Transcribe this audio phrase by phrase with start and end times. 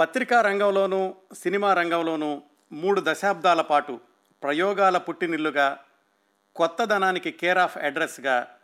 [0.00, 4.00] పత్రికా రంగంలోనూ సినిమా రంగంలోనూ మూడు దశాబ్దాల పాటు
[4.42, 5.78] ప్రయోగాల పుట్టినిల్లుగా
[6.56, 8.56] కొత్తదనానికి కేర్ ఆఫ్ అడ్రస్గా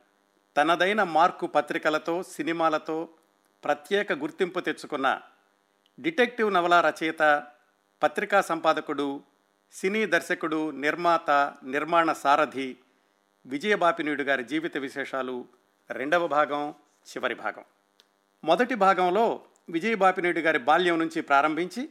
[0.56, 3.08] తనదైన మార్కు పత్రికలతో సినిమాలతో
[3.64, 5.20] ప్రత్యేక గుర్తింపు తెచ్చుకున్న
[5.98, 7.44] డిటెక్టివ్ నవల రచయిత
[8.02, 9.20] పత్రికా సంపాదకుడు
[9.72, 12.76] సినీ దర్శకుడు నిర్మాత నిర్మాణ సారథి
[13.46, 15.44] విజయబాపినీయుడు గారి జీవిత విశేషాలు
[15.90, 16.74] రెండవ భాగం
[17.06, 17.64] చివరి భాగం.
[18.44, 21.88] మొదటి భాగంలో విజయబాపినీయుడు గారి బాల్యం నుంచి ప్రారంభించి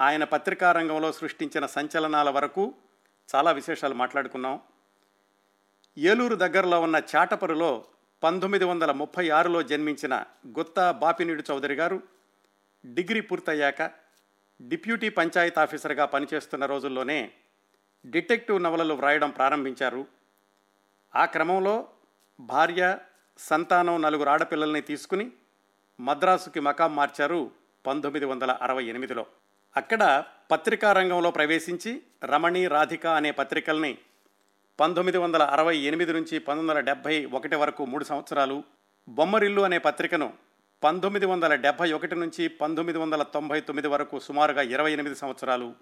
[0.00, 2.74] ఆయన పత్రికా రంగంలో సృష్టించిన సంచలనాల వరకు
[3.34, 4.60] చాలా విశేషాలు మాట్లాడుకున్నాం.
[5.98, 7.84] ఏలూరు దగ్గరలో ఉన్న చాటపరులో
[8.22, 12.02] పంతొమ్మిది వందల ముప్పై ఆరులో జన్మించిన గుత్తా బాపినీడు చౌదరి గారు
[12.84, 13.82] డిగ్రీ పూర్తయ్యాక
[14.62, 17.32] డిప్యూటీ పంచాయత్ ఆఫీసర్గా పనిచేస్తున్న రోజుల్లోనే
[18.06, 20.06] డిటెక్టివ్ నవలలు వ్రాయడం ప్రారంభించారు.
[21.14, 21.88] ఆ క్రమంలో
[22.40, 22.98] భార్య
[23.38, 25.32] సంతానం నలుగురు ఆడపిల్లల్ని తీసుకుని
[26.00, 27.50] మద్రాసుకి మకాం మార్చారు
[27.86, 29.26] పంతొమ్మిది వందల అరవై ఎనిమిదిలో.
[29.76, 33.98] అక్కడ పత్రికా రంగంలో ప్రవేశించి రమణి రాధిక అనే పత్రికల్ని
[34.80, 38.62] పంతొమ్మిది వందల అరవై ఎనిమిది నుంచి పంతొమ్మిది వందల డెబ్భై ఒకటి వరకు మూడు సంవత్సరాలు
[39.08, 40.32] బొమ్మరిల్లు అనే పత్రికను
[40.82, 45.74] పంతొమ్మిది వందల డెబ్భై ఒకటి నుంచి పంతొమ్మిది వందల తొంభై తొమ్మిది వరకు సుమారుగా ఇరవై ఎనిమిది సంవత్సరాలు.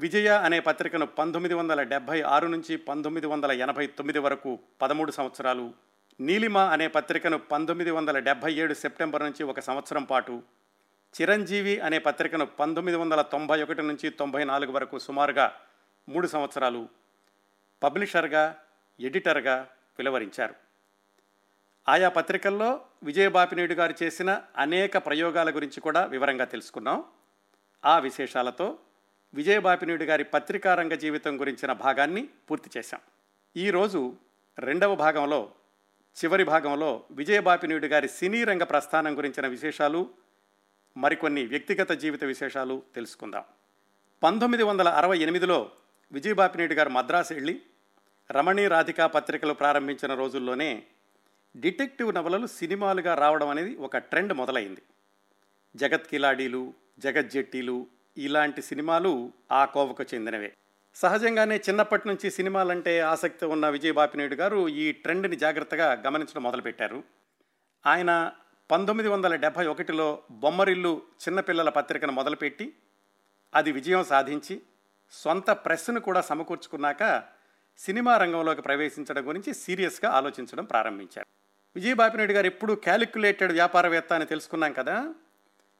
[0.00, 5.89] విజయ అనే పత్రికను పంతొమ్మిది వందల డెబ్భై ఆరు నుంచి పంతొమ్మిది వందల ఎనభై తొమ్మిది వరకు పదమూడు సంవత్సరాలు.
[6.20, 10.42] నీలిమ అనే పత్రికను పంతొమ్మిది వందల డెబ్భై ఏడు సెప్టెంబర్ నుంచి ఒక సంవత్సరం పాటు
[11.20, 15.54] చిరంజీవి అనే పత్రికను పంతొమ్మిది వందల తొంభై ఒకటి నుంచి తొంభై నాలుగు వరకు సుమారుగా
[16.08, 16.88] మూడు సంవత్సరాలు
[17.82, 18.56] పబ్లిషర్గా
[19.00, 20.54] ఎడిటర్గా పిలువరించారు
[21.88, 27.04] ఆయా పత్రికల్లో విజయబాపినేడు గారు చేసిన అనేక ప్రయోగాల గురించి కూడా వివరంగా తెలుసుకున్నాం.
[27.84, 28.78] ఆ విశేషాలతో
[29.34, 33.00] విజయబాపినేడు గారి పత్రికా రంగ జీవితం గురించిన భాగాన్ని పూర్తి చేశాం.
[33.56, 34.16] ఈరోజు
[34.58, 35.52] రెండవ భాగంలో
[36.10, 40.10] చివరి భాగంలో విజయబాపినేడు గారి సినీ రంగ ప్రస్థానం గురించిన విశేషాలు
[40.96, 43.44] మరికొన్ని వ్యక్తిగత జీవిత విశేషాలు తెలుసుకుందాం.
[44.22, 45.70] పంతొమ్మిది వందల అరవై ఎనిమిదిలో
[46.12, 47.60] విజయబాపినీయుడు గారు మద్రాసు వెళ్ళి
[48.30, 50.82] రమణి రాధికా పత్రికలు ప్రారంభించిన రోజుల్లోనే
[51.56, 54.82] డిటెక్టివ్ నవలలు సినిమాలుగా రావడం అనేది ఒక ట్రెండ్ మొదలైంది.
[55.76, 57.86] జగత్ కిలాడీలు జగజ్జెట్టీలు
[58.18, 60.52] ఇలాంటి సినిమాలు ఆ కోవకు చెందినవే.
[60.94, 67.04] సహజంగానే చిన్నప్పటి నుంచి సినిమాలంటే ఆసక్తి ఉన్న విజయబాపినేడు గారు ఈ ట్రెండ్ని జాగ్రత్తగా గమనించడం మొదలుపెట్టారు.
[67.86, 68.32] ఆయన
[68.70, 72.72] పంతొమ్మిది వందల డెబ్భై ఒకటిలో బొమ్మరిల్లు చిన్నపిల్లల పత్రికను మొదలుపెట్టి
[73.54, 74.62] అది విజయం సాధించి
[75.12, 77.22] సొంత ప్రెస్ను కూడా సమకూర్చుకున్నాక
[77.78, 81.26] సినిమా రంగంలోకి ప్రవేశించడం గురించి సీరియస్గా ఆలోచించడం ప్రారంభించారు.
[81.76, 85.14] విజయబాపినేడు గారు ఎప్పుడు క్యాలిక్యులేటెడ్ వ్యాపారవేత్త అని తెలుసుకున్నాం కదా.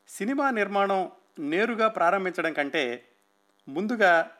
[0.08, 3.08] సినిమా నిర్మాణం నేరుగా ప్రారంభించడం కంటే
[3.68, 4.36] ముందుగా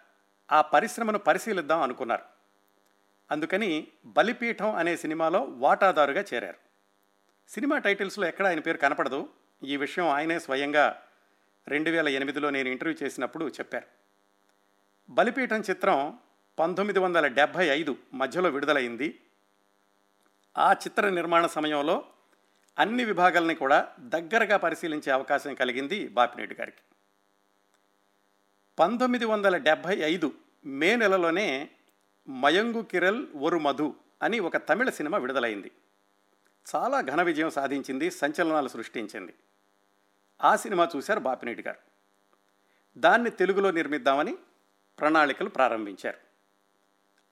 [0.53, 2.23] ఆ పరిశ్రమను పరిశీలిద్దాం అనుకున్నారు.
[3.31, 6.57] అందుకని బలిపీఠం అనే సినిమాలో వాటాదారుగా చేరారు.
[7.49, 9.29] సినిమా టైటిల్స్లో ఎక్కడ ఆయన పేరు కనపడదు.
[9.65, 11.03] ఈ విషయం ఆయనే స్వయంగా
[11.69, 13.87] రెండు వేల ఎనిమిదిలో నేను ఇంటర్వ్యూ చేసినప్పుడు చెప్పారు.
[15.11, 16.19] బలిపీఠం చిత్రం
[16.59, 19.21] పంతొమ్మిది వందల డెబ్భై ఐదు మధ్యలో విడుదలైంది.
[20.59, 22.05] ఆ చిత్ర నిర్మాణ సమయంలో
[22.79, 26.90] అన్ని విభాగాలని కూడా దగ్గరగా పరిశీలించే అవకాశం కలిగింది బాపినేడు గారికి.
[28.81, 30.33] పంతొమ్మిది వందల డెబ్భై ఐదు
[30.65, 31.71] మే నెలలోనే
[32.29, 35.71] మయంగు కిరల్ ఒరు మధు అని ఒక తమిళ సినిమా విడుదలైంది.
[36.77, 39.35] చాలా ఘన విజయం సాధించింది సంచలనాలు సృష్టించింది.
[40.43, 41.79] ఆ సినిమా చూశారు బాపినేటి గారు.
[42.99, 44.37] దాన్ని తెలుగులో నిర్మిద్దామని
[45.01, 46.19] ప్రణాళికలు ప్రారంభించారు.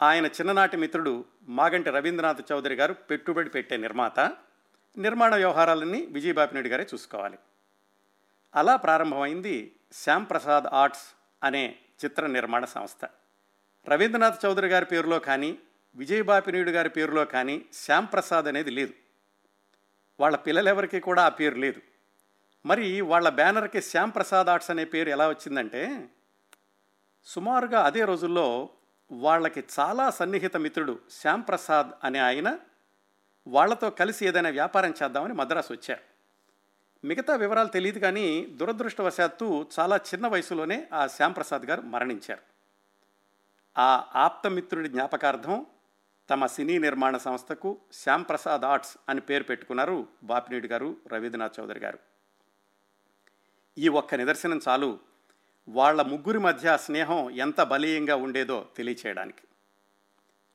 [0.05, 4.21] ఆయన చిన్ననాటి మిత్రుడు మాగంటి రవీంద్రనాథ్ చౌదరి గారు పెట్టుబడి పెట్టే నిర్మాత
[4.99, 7.39] నిర్మాణ వ్యవహారాలన్నీ విజయబాపినేడు గారే చూసుకోవాలి.
[8.55, 13.05] అలా ప్రారంభమైంది శ్యాంప్రసాద్ ఆర్ట్స్ అనే చిత్ర నిర్మాణ సంస్థ.
[13.89, 15.59] రవీంద్రనాథ్ చౌదరి గారి పేరులో కానీ
[15.95, 18.93] విజయబాపినీయుడు గారి పేరులో కానీ శ్యామ్ ప్రసాద్ అనేది లేదు.
[20.21, 21.81] వాళ్ళ పిల్లలెవరికి కూడా ఆ పేరు లేదు.
[22.67, 26.09] మరి వాళ్ళ బ్యానర్కి శ్యామ్ ప్రసాద్ ఆర్ట్స్ అనే పేరు ఎలా వచ్చిందంటే
[27.25, 28.69] సుమారుగా అదే రోజుల్లో
[29.13, 32.59] వాళ్ళకి చాలా సన్నిహిత మిత్రుడు శ్యామ్ ప్రసాద్ అనే ఆయన
[33.47, 36.18] వాళ్ళతో కలిసి ఏదైనా వ్యాపారం చేద్దామని మద్రాసు వచ్చారు.
[37.05, 42.43] మిగతా వివరాలు తెలియదు కానీ దురదృష్టవశాత్తు చాలా చిన్న వయసులోనే ఆ శ్యాంప్రసాద్ గారు మరణించారు.
[43.79, 45.67] ఆ ఆప్తమిత్రుడి జ్ఞాపకార్థం
[46.31, 51.99] తమ సినీ నిర్మాణ సంస్థకు శ్యాంప్రసాద్ ఆర్ట్స్ అని పేరు పెట్టుకున్నారు బాపినీడు గారు రవీంద్రనాథ్ చౌదరి గారు.
[53.79, 54.99] ఈ ఒక్క నిదర్శనం చాలు.
[55.69, 59.43] వాళ్ళ ముగ్గురి మధ్య స్నేహం ఎంత బలీయంగా ఉండేదో తెలియచేయడానికి.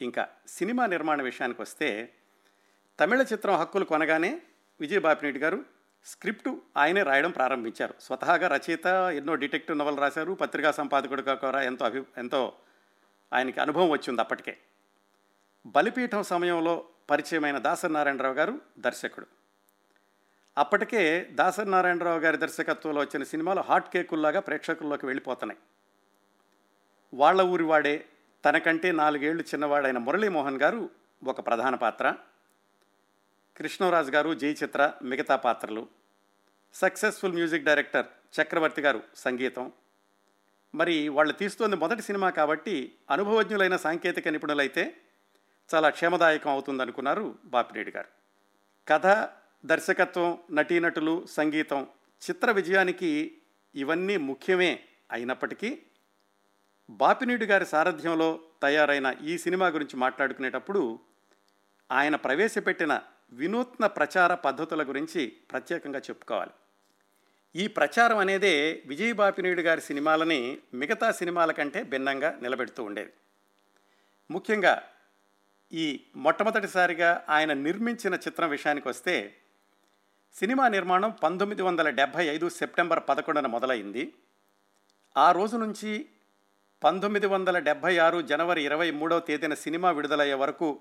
[0.02, 2.14] ఇంకా సినిమా నిర్మాణ విషయానికి వస్తే
[3.00, 4.42] తమిళ చిత్రం హక్కులు కొనగానే
[4.80, 5.73] విజయబాపినేటి గారు
[6.06, 7.94] స్క్రిప్ట్ ఆయనే రాయడం ప్రారంభించారు.
[8.00, 10.34] స్వతహాగా రచయిత ఎన్నో డిటెక్టివ్ నవలు రాశారు.
[10.34, 12.54] పత్రికా సంపాదకుడు కూడా ఎంతో అభి ఎంతో
[13.34, 14.58] ఆయనకి అనుభవం వచ్చింది అప్పటికే.
[15.66, 19.28] బలిపీఠం సమయంలో పరిచయమైన దాసనారాయణరావు గారు దర్శకుడు.
[20.58, 25.60] అప్పటికే దాసనారాయణరావు గారి దర్శకత్వంలో వచ్చిన సినిమాలు హాట్ కేకుల్లాగా ప్రేక్షకుల్లోకి వెళ్ళిపోతున్నాయి.
[27.14, 28.06] వాళ్ళ ఊరి వాడే
[28.46, 30.90] తనకంటే నాలుగేళ్ళు చిన్నవాడైన మురళీమోహన్ గారు
[31.24, 32.14] ఒక ప్రధాన పాత్ర.
[33.58, 35.88] కృష్ణరాజు గారు జయచిత్ర మిగతా పాత్రలు.
[36.74, 38.06] సక్సెస్ఫుల్ మ్యూజిక్ డైరెక్టర్
[38.42, 39.72] చక్రవర్తి గారు సంగీతం.
[40.76, 45.02] మరి వాళ్ళు తీస్తోంది మొదటి సినిమా కాబట్టి అనుభవజ్ఞులైన సాంకేతిక నిపుణులైతే
[45.76, 48.08] చాలా క్షేమదాయకం అవుతుందనుకున్నారు బాపిరెడ్డి గారు.
[48.88, 49.30] కథ
[49.66, 51.88] దర్శకత్వం నటీనటులు సంగీతం
[52.30, 53.40] చిత్ర విజయానికి
[53.76, 54.80] ఇవన్నీ ముఖ్యమే
[55.12, 55.82] అయినప్పటికీ
[56.90, 61.00] బాపినీడు గారి సారథ్యంలో తయారైన ఈ సినిమా గురించి మాట్లాడుకునేటప్పుడు
[61.92, 66.52] ఆయన ప్రవేశపెట్టిన వినూత్న ప్రచార పద్ధతుల గురించి ప్రత్యేకంగా చెప్పుకోవాలి.
[67.56, 69.14] ఈ ప్రచారం అనేదే విజయ్
[69.60, 73.14] గారి సినిమాలని మిగతా సినిమాల కంటే భిన్నంగా నిలబెడుతూ ఉండేది.
[74.32, 74.84] ముఖ్యంగా
[75.72, 79.36] ఈ మొట్టమొదటిసారిగా ఆయన నిర్మించిన చిత్రం విషయానికి వస్తే
[80.34, 84.14] సినిమా నిర్మాణం పంతొమ్మిది వందల డెబ్భై ఐదు సెప్టెంబర్ పదకొండున మొదలైంది.
[85.18, 86.06] ఆ రోజు నుంచి
[86.84, 90.80] పంతొమ్మిది వందల డెబ్భై ఆరు జనవరి ఇరవై మూడవ తేదీన సినిమా విడుదలయ్యే వరకు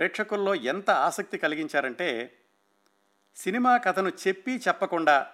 [0.00, 2.38] ప్రేక్షకుల్లో ఎంత ఆసక్తి కలిగించారంటే
[3.36, 5.32] సినిమా కథను చెప్పి చెప్పకుండా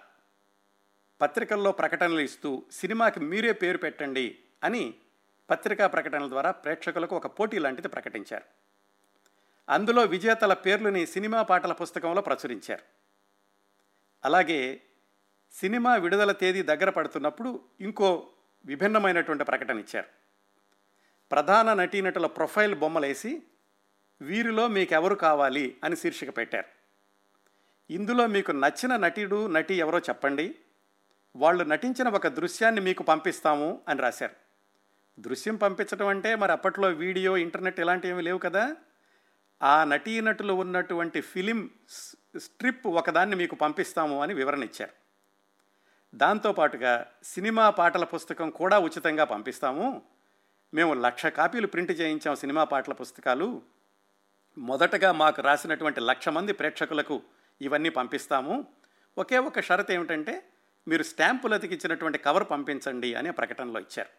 [1.21, 4.93] పత్రికల్లో ప్రకటనలు ఇస్తూ సినిమాకి మీరే పేరు పెట్టండి అని
[5.49, 8.43] పత్రికా ప్రకటనల ద్వారా ప్రేక్షకులకు ఒక పోటీ లాంటిది ప్రకటించారు.
[9.69, 12.83] అందులో విజేతల పేర్లని సినిమా పాటల పుస్తకంలో ప్రచురించారు.
[14.25, 14.81] అలాగే
[15.51, 18.27] సినిమా విడుదల తేదీ దగ్గర పడుతున్నప్పుడు ఇంకో
[18.65, 20.07] విభిన్నమైనటువంటి ప్రకటన ఇచ్చారు.
[21.31, 23.43] ప్రధాన నటీనటుల ప్రొఫైల్ బొమ్మలేసి
[24.21, 26.65] వీరిలో మీకెవరు కావాలి అని శీర్షిక పెట్టారు.
[27.93, 30.55] ఇందులో మీకు నచ్చిన నటుడు నటి ఎవరో చెప్పండి.
[31.35, 34.47] వాళ్ళు నటించిన ఒక దృశ్యాన్ని మీకు పంపిస్తాము అని రాశారు.
[35.21, 38.75] దృశ్యం పంపించడం అంటే మరి అప్పట్లో వీడియో ఇంటర్నెట్ ఇలాంటివి లేవు కదా?
[39.63, 41.69] ఆ నటీనటులు ఉన్నటువంటి ఫిలిం
[42.39, 44.91] స్ట్రిప్ ఒకదాన్ని మీకు పంపిస్తాము అని వివరణ ఇచ్చారు.
[46.15, 50.01] దాంతోపాటుగా సినిమా పాటల పుస్తకం కూడా ఉచితంగా పంపిస్తాము.
[50.73, 53.61] మేము లక్ష కాపీలు ప్రింట్ చేయించాం సినిమా పాటల పుస్తకాలు.
[54.57, 57.23] మొదటగా మాకు రాసినటువంటి లక్ష మంది ప్రేక్షకులకు
[57.61, 58.67] ఇవన్నీ పంపిస్తాము.
[59.17, 60.49] ఒకే ఒక షరత్ ఏమిటంటే
[60.87, 64.09] మీరు స్టాంపులు అతికిచ్చినటువంటి కవర్ పంపించండి అనే ప్రకటనలో ఇచ్చారు.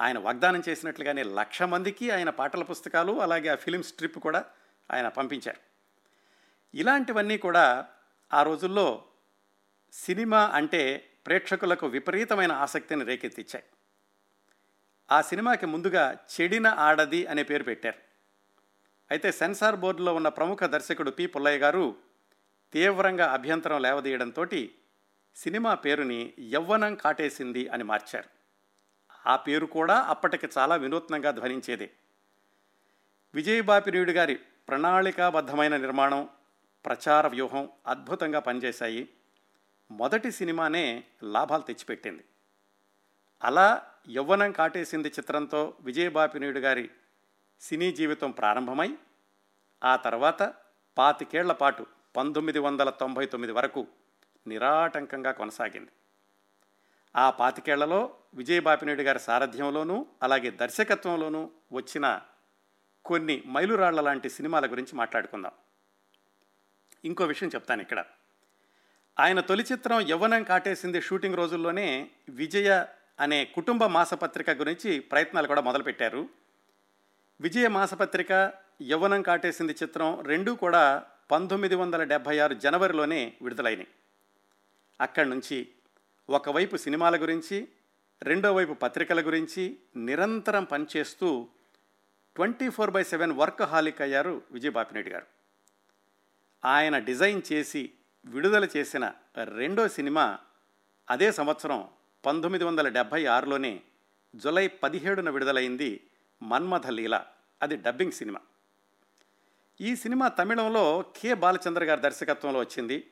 [0.00, 4.44] ఆయన వాగ్దానం చేసినట్లుగానే లక్ష మందికి ఆయన పాటల పుస్తకాలు అలాగే ఆ ఫిలిం స్ట్రిప్ కూడా
[4.90, 5.60] ఆయన పంపించారు.
[6.76, 7.86] ఇలాంటివన్నీ కూడా
[8.32, 9.04] ఆ రోజుల్లో
[9.92, 13.64] సినిమా అంటే ప్రేక్షకులకు విపరీతమైన ఆసక్తిని రేకెత్తిచ్చాయి.
[15.12, 18.09] ఆ సినిమాకి ముందుగా చెడిన ఆడది అనే పేరు పెట్టారు.
[19.10, 21.26] అయితే సెన్సార్ బోర్డులో ఉన్న ప్రముఖ దర్శకుడు పి.
[21.26, 21.96] పుల్లయ్య గారు
[22.72, 24.46] తీవ్రంగా అభ్యంతరం లేవదీయడంతో
[25.36, 28.28] సినిమా పేరుని యవ్వనం కాటేసింది అని మార్చారు.
[29.26, 31.90] ఆ పేరు కూడా అప్పటికి చాలా వినూత్నంగా ధ్వనించేదే.
[33.34, 36.28] విజయబాపినీయుడు గారి ప్రణాళికాబద్ధమైన నిర్మాణం
[36.84, 39.08] ప్రచార వ్యూహం అద్భుతంగా పనిచేశాయి.
[39.90, 42.24] మొదటి సినిమానే లాభాలు తెచ్చిపెట్టింది.
[43.42, 46.90] అలా యవ్వనం కాటేసింది చిత్రంతో విజయబాపినీయుడు గారి
[47.60, 48.98] సినీ జీవితం ప్రారంభమై
[49.84, 50.54] ఆ తర్వాత
[50.98, 51.86] పాతికేళ్ళ పాటు
[52.16, 53.86] పంతొమ్మిది వందల తొంభై తొమ్మిది వరకు
[54.46, 55.90] నిరాటంకంగా కొనసాగింది.
[57.16, 62.20] ఆ పాతికేళ్ళలో విజయబాపినేడు గారి సారథ్యంలోనూ అలాగే దర్శకత్వంలోనూ వచ్చిన
[63.04, 65.52] కొన్ని మైలురాళ్ళ లాంటి సినిమాల గురించి మాట్లాడుకుందాం.
[67.04, 68.04] ఇంకో విషయం చెప్తాను ఇక్కడ.
[69.20, 72.86] ఆయన తొలి చిత్రం యవ్వనం కాటేసింది షూటింగ్ రోజుల్లోనే విజయ
[73.20, 76.39] అనే కుటుంబ మాసపత్రిక గురించి ప్రయత్నాలు కూడా మొదలుపెట్టారు.
[77.40, 83.86] విజయ మాసపత్రిక యవ్వనం కాటేసింది చిత్రం రెండూ కూడా పంతొమ్మిది వందల డెబ్భై ఆరు జనవరిలోనే విడుదలైనవి
[85.00, 85.68] అక్కడి నుంచి
[86.30, 87.68] ఒకవైపు సినిమాల గురించి
[88.22, 91.48] రెండో వైపు పత్రికల గురించి నిరంతరం పనిచేస్తూ
[92.36, 93.32] twenty four by seven
[93.62, 95.26] workaholic అయ్యారు విజయబాపిరెడ్డి గారు.
[96.64, 97.90] ఆయన డిజైన్ చేసి
[98.24, 99.12] విడుదల చేసిన
[99.44, 100.38] రెండో సినిమా
[101.10, 101.88] అదే సంవత్సరం
[102.26, 103.80] పంతొమ్మిది వందల డెబ్భై ఆరులోనే
[104.36, 106.00] జులై పదిహేడున విడుదలైంది
[106.42, 107.24] మన్మథ లీల
[107.62, 108.40] అది డబ్బింగ్ సినిమా.
[109.80, 113.10] ఈ సినిమా తమిళంలో కె బాలచంద్ర గారి దర్శకత్వంలో వచ్చింది.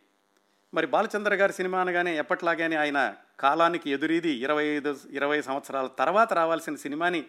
[0.74, 6.74] మరి బాలచంద్ర గారి సినిమా అనగానే ఎప్పట్లాగానే ఆయన కాలానికి ఎదురీది ఇరవై ఐదు ఇరవై సంవత్సరాల తర్వాత రావాల్సిన
[6.74, 7.24] సినిమాని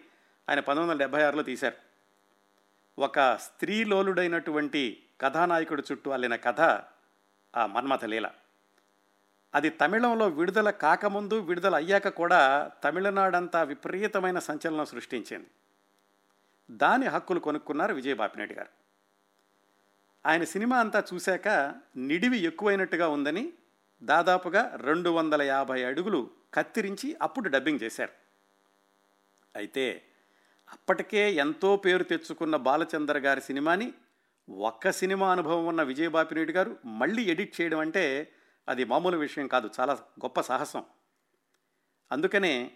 [0.48, 1.76] ఆయన పంతొమ్మిది వందల డెబ్భై ఆరులో తీశారు.
[2.98, 6.60] ఒక స్త్రీలోలుడైనటువంటి కథానాయకుడు చుట్టూ అల్లిన కథ
[7.56, 8.30] ఆ మన్మథ లీల
[9.54, 15.48] అది తమిళంలో విడుదల కాకముందు విడుదల అయ్యాక కూడా తమిళనాడంతా విపరీతమైన సంచలనం సృష్టించింది.
[16.70, 18.68] దాని హక్కులు కొనుక్కున్నారు విజయబాపిరెడ్డి గారు.
[20.26, 23.52] ఆయన సినిమా అంతా చూశాక నిడివి ఎక్కువైనట్టుగా ఉందని
[24.02, 28.12] దాదాపుగా రెండు వందల యాభై అడుగులు కత్తిరించి అప్పుడు డబ్బింగ్ చేశారు.
[29.56, 30.02] అయితే
[30.72, 33.92] అప్పటికే ఎంతో పేరు తెచ్చుకున్న బాలచందర్ గారి సినిమాని
[34.50, 38.32] ఒక్క సినిమా అనుభవం ఉన్న విజయబాపినేడు గారు మళ్ళీ ఎడిట్ చేయడం అంటే
[38.68, 40.84] అది మామూలు విషయం కాదు చాలా గొప్ప సాహసం.
[42.12, 42.70] అందుకనే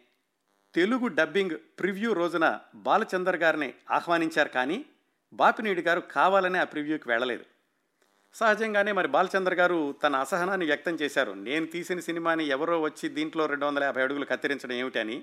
[0.74, 4.84] తెలుగు డబ్బింగ్ ప్రివ్యూ రోజున బాలచందర్ గారిని ఆహ్వానించారు కానీ
[5.32, 7.44] బాపినేడు గారు కావాలనే ఆ ప్రివ్యూకి వెళ్ళలేదు.
[8.34, 11.32] సహజంగానే మరి బాలచంద్ర గారు తన అసహనాన్ని వ్యక్తం చేశారు.
[11.32, 15.22] నేను తీసిన సినిమాని ఎవరో వచ్చి దీంట్లో రెండు వందల యాభై అడుగులు కత్తిరించడం ఏమిటని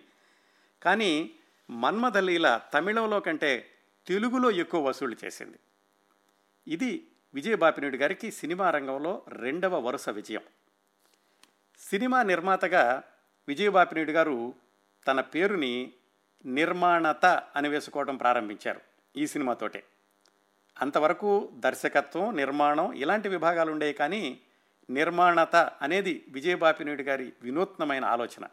[0.83, 1.31] కానీ
[1.69, 3.69] మన్మథలీల తమిళంలో కంటే
[4.07, 5.59] తెలుగులో ఎక్కువ వసూళ్ళు చేసింది.
[6.67, 10.41] ఇది విజయబాపినేడు గారికి సినిమా రంగంలో రెండవ వరుస విజయం.
[11.89, 13.03] సినిమా నిర్మాతగా
[13.47, 14.53] విజయ బాపినీడి గారు
[15.07, 15.91] తన పేరుని
[16.45, 18.81] నిర్మాణత అని వేసుకోవడం ప్రారంభించారు
[19.17, 19.83] ఈ సినిమాతోటే.
[20.81, 24.39] అంతవరకు దర్శకత్వం నిర్మాణం ఇలాంటి విభాగాలు ఉండేవి కానీ
[24.89, 28.47] నిర్మాణత అనేది విజయబాపినేడు గారి వినూత్నమైన ఆలోచన.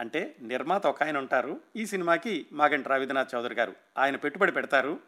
[0.00, 5.00] అంటే నిర్మాత ఒక ఆయన ఉంటారు ఈ సినిమాకి మాగంటి రవీంద్రనాథ్ చౌదరి గారు ఆయన పెట్టుబడి పెడతారు.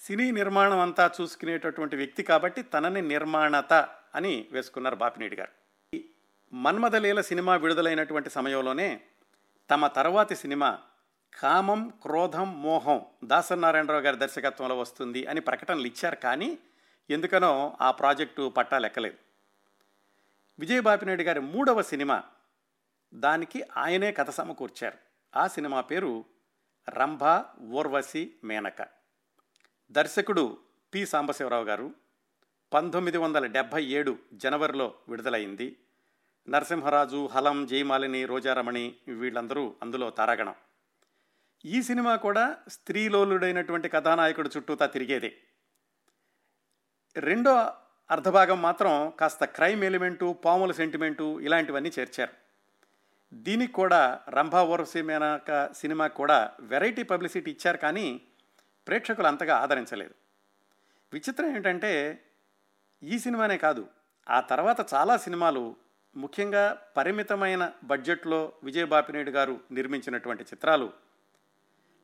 [0.00, 3.72] సినీ నిర్మాణం అంతా చూసుకునేటటువంటి వ్యక్తి కాబట్టి తనని నిర్మాణత
[4.14, 5.52] అని వేసుకున్నారు బాపినేడు గారు.
[6.52, 9.00] మన్మథలీల సినిమా విడుదలైనటువంటి సమయంలోనే
[9.70, 10.78] తమ తర్వాతి సినిమా
[11.38, 16.58] కామం క్రోధం మోహం దాసనారాయణరావు గారి దర్శకత్వంలో వస్తుంది అని ప్రకటనలు ఇచ్చారు కానీ
[17.10, 19.16] ఎందుకనో ఆ ప్రాజెక్టు పట్టాలెక్కలేదు
[20.58, 22.22] విజయబాపినాయుడు గారి మూడవ సినిమా
[23.14, 24.98] దానికి ఆయనే కథ సమకూర్చారు.
[25.36, 26.24] ఆ సినిమా పేరు
[26.88, 27.22] రంభ
[27.60, 28.86] ఊర్వశి మేనక.
[29.90, 30.58] దర్శకుడు
[30.94, 31.06] పి.
[31.06, 31.90] సాంబశివరావు గారు
[32.72, 35.76] పంతొమ్మిది వందల డెబ్భై ఏడు జనవరిలో విడుదలైంది.
[36.48, 40.54] నరసింహరాజు హలం జయమాలిని రోజారమణి వీళ్ళందరూ అందులో తారాగణం.
[41.64, 45.32] ఈ సినిమా కూడా స్త్రీలోలుడైనటువంటి కథానాయకుడు చుట్టూతా తిరిగేదే.
[47.16, 47.72] రెండో
[48.10, 52.32] అర్ధభాగం మాత్రం కాస్త క్రైమ్ ఎలిమెంటు పాముల సెంటిమెంటు ఇలాంటివన్నీ చేర్చారు.
[53.34, 58.20] దీనికి కూడా రంభా ఓరసి మేనక సినిమా కూడా వెరైటీ పబ్లిసిటీ ఇచ్చారు కానీ
[58.86, 60.14] ప్రేక్షకులు అంతగా ఆదరించలేదు.
[61.12, 62.24] విచిత్రం ఏంటంటే
[63.02, 63.88] ఈ సినిమానే కాదు
[64.30, 65.76] ఆ తర్వాత చాలా సినిమాలు
[66.16, 70.92] ముఖ్యంగా పరిమితమైన బడ్జెట్లో విజయబాపినేడు గారు నిర్మించినటువంటి చిత్రాలు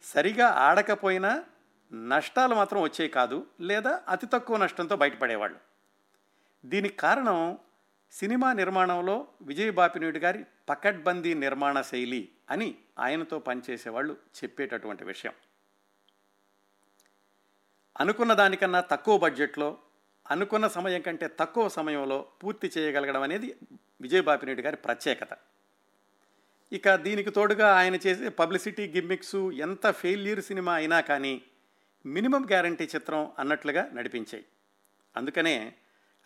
[0.02, 1.44] సరిగా ఆడకపోయినా
[1.92, 5.58] నష్టాలు మాత్రం వచ్చేవి కాదు లేదా అతి తక్కువ నష్టంతో బయటపడేవాళ్ళు.
[6.64, 7.58] దీనికి కారణం
[8.12, 15.32] సినిమా నిర్మాణంలో విజయబాపినేడు గారి పకడ్బందీ నిర్మాణ శైలి అని ఆయనతో పనిచేసేవాళ్ళు చెప్పేటటువంటి విషయం.
[18.00, 19.78] అనుకున్న దానికన్నా తక్కువ బడ్జెట్లో
[20.30, 23.56] అనుకున్న సమయం కంటే తక్కువ సమయంలో పూర్తి చేయగలగడం అనేది
[24.00, 25.28] విజయబాపినేడు గారి ప్రత్యేకత.
[26.72, 31.42] ఇక దీనికి తోడుగా ఆయన చేసే పబ్లిసిటీ గిమ్మిక్స్ ఎంత ఫెయిల్యూర్ సినిమా అయినా కానీ
[32.06, 34.44] మినిమం గ్యారంటీ చిత్రం అన్నట్లుగా నడిపించాయి.
[35.16, 35.74] అందుకనే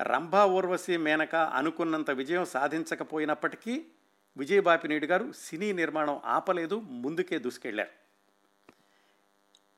[0.02, 3.87] రంభా ఊర్వశి మేనక అనుకున్నంత విజయం సాధించకపోయినప్పటికీ
[4.37, 7.90] విజయబాపినేడు గారు సినీ నిర్మాణం ఆపలేదు ముందుకే దూసుకెళ్ళారు.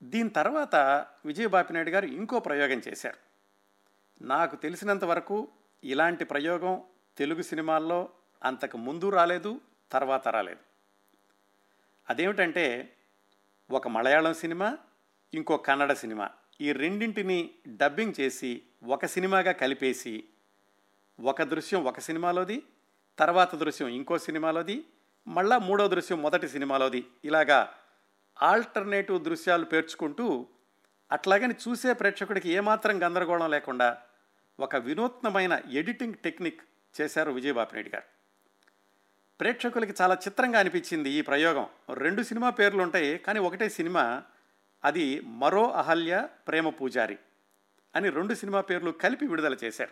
[0.02, 3.16] దీని తర్వాత విజయబాపినాయుడు గారు ఇంకో ప్రయోగం చేశారు.
[4.24, 5.48] నాకు తెలిసినంత వరకు
[5.84, 6.82] ఇలాంటి ప్రయోగం
[7.18, 8.08] తెలుగు సినిమాల్లో
[8.44, 9.60] అంతకు ముందు రాలేదు
[9.92, 10.60] తర్వాత రాలేదు.
[12.10, 12.96] అదేమిటంటే
[13.70, 14.78] ఒక మలయాళం సినిమా
[15.34, 16.30] ఇంకో కన్నడ సినిమా.
[16.60, 20.24] ఈ రెండింటిని డబ్బింగ్ చేసి ఒక సినిమాగా కలిపేసి
[21.20, 22.62] ఒక దృశ్యం ఒక సినిమాలోది
[23.18, 24.84] తర్వాత దృశ్యం ఇంకో సినిమాలోది
[25.28, 27.06] మళ్ళా మూడో దృశ్యం మొదటి సినిమాలోది.
[27.24, 27.74] ఇలాగా
[28.42, 30.46] ఆల్టర్నేటివ్ దృశ్యాలు పేర్చుకుంటూ
[31.12, 34.02] అట్లాగని చూసే ప్రేక్షకుడికి ఏమాత్రం గందరగోళం లేకుండా
[34.60, 36.60] ఒక వినూత్నమైన ఎడిటింగ్ టెక్నిక్
[37.00, 38.04] చేశారు విజయబాపినాయుడు గారు.
[39.40, 41.66] ప్రేక్షకులకి చాలా చిత్రంగా అనిపించింది ఈ ప్రయోగం.
[41.94, 44.22] రెండు సినిమా పేర్లు ఉంటాయి కానీ ఒకటే సినిమా
[44.84, 47.18] అది మరో అహల్య ప్రేమ పూజారి
[47.96, 49.90] అని రెండు సినిమా పేర్లు కలిపి విడుదల చేశారు.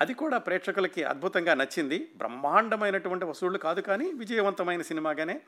[0.00, 2.12] అది కూడా ప్రేక్షకులకి అద్భుతంగా నచ్చింది.
[2.16, 5.40] బ్రహ్మాండమైనటువంటి వసూళ్ళు కాదు కానీ విజయవంతమైన సినిమాగానే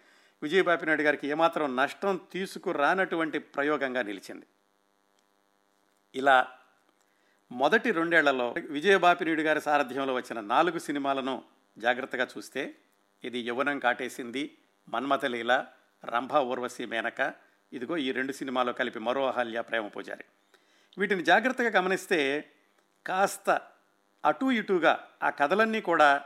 [0.43, 4.47] విజయబాపినాయుడు గారికి ఏమాత్రం నష్టం తీసుకురానటువంటి ప్రయోగంగా నిలిచింది.
[6.15, 6.51] ఇలా
[7.53, 11.43] మొదటి రెండేళ్ళలో విజయబాపినీడు గారి సారథ్యంలో వచ్చిన నాలుగు సినిమాలను
[11.79, 12.75] జాగ్రత్తగా చూస్తే
[13.25, 14.57] ఇది యవ్వనం కాటేసింది
[14.89, 15.67] మన్మథలీల
[16.05, 17.33] రంభ ఊర్వశి మేనక.
[17.73, 20.25] ఇదిగో ఈ రెండు సినిమాలు కలిపి మరో అహల్య ప్రేమ పూజారి.
[20.99, 22.51] వీటిని జాగ్రత్తగా గమనిస్తే
[23.07, 23.61] కాస్త
[24.25, 26.25] అటు ఇటుగా ఆ కథలన్నీ కూడా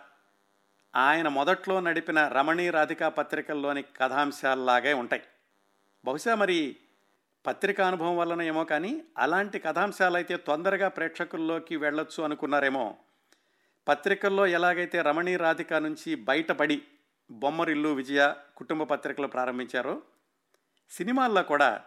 [0.97, 5.23] ఆయన మొదట్లో నడిపిన రమణీ రాధికా పత్రికల్లోని కథాంశాల్లాగే ఉంటాయి.
[6.04, 6.76] బహుశా మరి
[7.47, 12.97] పత్రికా అనుభవం వలన ఏమో కానీ అలాంటి కథాంశాలు అయితే తొందరగా ప్రేక్షకుల్లోకి వెళ్ళొచ్చు అనుకున్నారేమో.
[13.88, 16.83] పత్రికల్లో ఎలాగైతే రమణీ రాధిక నుంచి బయటపడి
[17.31, 20.03] బొమ్మరిల్లు విజయ కుటుంబ పత్రికలు ప్రారంభించారో
[20.91, 21.85] సినిమాల్లో కూడా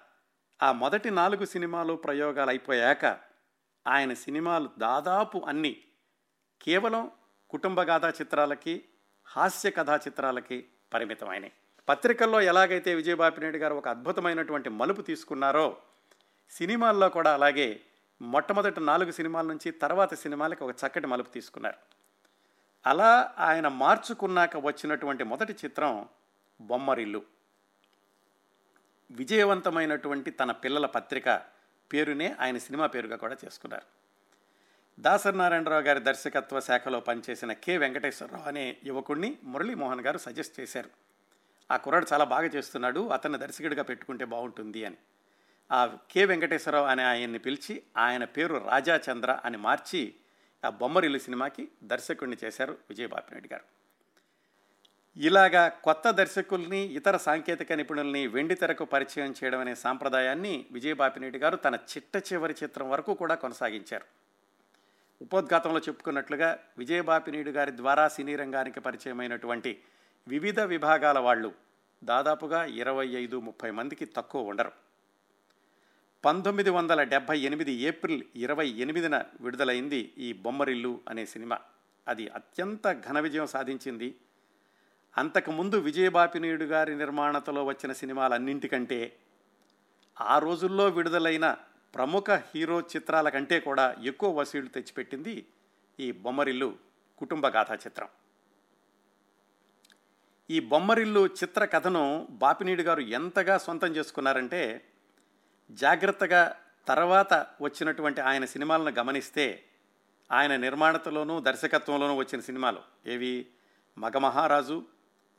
[0.61, 3.05] ఆ మొదటి నాలుగు సినిమాలు ప్రయోగాలు అయిపోయాక
[3.87, 5.83] ఆయన సినిమాలు దాదాపు అన్నీ
[6.61, 7.11] కేవలం
[7.49, 8.83] కుటుంబ గాథా చిత్రాలకి
[9.25, 11.51] హాస్య కథా చిత్రాలకి పరిమితమైనవి
[11.89, 15.77] పత్రికల్లో ఎలాగైతే విజయబాపినాయుడు గారు ఒక అద్భుతమైనటువంటి మలుపు తీసుకున్నారో
[16.51, 17.79] సినిమాల్లో కూడా అలాగే
[18.21, 21.75] మొట్టమొదటి నాలుగు సినిమాల నుంచి తర్వాత సినిమాలకి ఒక చక్కటి మలుపు తీసుకున్నారు.
[22.85, 26.07] అలా ఆయన మార్చుకున్నాక వచ్చినటువంటి మొదటి చిత్రం
[26.61, 27.23] బొమ్మరిల్లు.
[29.11, 31.41] విజయవంతమైనటువంటి తన పిల్లల పత్రిక
[31.93, 33.83] పేరునే ఆయన సినిమా పేరుగా కూడా చేసుకున్నారు.
[35.01, 41.08] దాసరి నారాయణరావు గారి దర్శకత్వ శాఖలో పనిచేసిన కె వెంకటేశ్వరరావు అనే యువకుడిని మురళీమోహన్ గారు సజెస్ట్ చేశారు.
[41.71, 44.97] ఆ కుర్రాడు చాలా బాగా చేస్తున్నాడు అతన్ని దర్శకుడిగా పెట్టుకుంటే బాగుంటుంది అని.
[45.71, 50.13] ఆ కె వెంకటేశ్వరరావు అనే ఆయన్ని పిలిచి ఆయన పేరు రాజాచంద్ర అని మార్చి
[50.65, 53.63] ఆ బొమ్మరిల్లు సినిమాకి దర్శకుడిని చేశారు విజయబాపినాయుడు గారు.
[55.17, 61.75] ఇలాగా కొత్త దర్శకుల్ని ఇతర సాంకేతిక నిపుణుల్ని వెండి తెరకు పరిచయం చేయడం అనే సాంప్రదాయాన్ని విజయబాపినాయుడు గారు తన
[61.75, 64.05] చిట్ట చివరి చిత్రం వరకు కూడా కొనసాగించారు.
[65.21, 69.81] ఉపోద్ఘాతంలో చెప్పుకున్నట్లుగా విజయబాపినీడు గారి ద్వారా సినీ రంగానికి పరిచయమైనటువంటి
[70.29, 71.53] వివిధ విభాగాల వాళ్ళు
[72.03, 74.71] దాదాపుగా ఇరవై ఐదు ముప్పై మందికి తక్కువ ఉండరు.
[76.25, 81.59] పంతొమ్మిది వందల డెబ్భై ఎనిమిది ఏప్రిల్ ఇరవై ఎనిమిదిన విడుదలైంది ఈ బొమ్మరిల్లు అనే సినిమా.
[82.07, 84.15] అది అత్యంత ఘన విజయం సాధించింది.
[85.17, 89.15] అంతకుముందు విజయబాపినీయుడు గారి నిర్మాణతలో వచ్చిన సినిమాలన్నింటికంటే
[90.21, 91.57] ఆ రోజుల్లో విడుదలైన
[91.95, 95.47] ప్రముఖ హీరో చిత్రాల కంటే కూడా ఎక్కువ వసూళ్ళు తెచ్చిపెట్టింది
[95.99, 96.75] ఈ బొమ్మరిల్లు
[97.17, 98.07] కుటుంబ గాథా చిత్రం.
[100.49, 104.85] ఈ బొమ్మరిల్లు చిత్ర కథను బాపినీడు గారు ఎంతగా సొంతం చేసుకున్నారంటే
[105.71, 106.55] జాగ్రత్తగా
[106.87, 109.63] తర్వాత వచ్చినటువంటి ఆయన సినిమాలను గమనిస్తే
[110.31, 113.47] ఆయన నిర్మాణతలోనూ దర్శకత్వంలోనూ వచ్చిన సినిమాలు ఏవి?
[113.97, 114.85] మగమహారాజు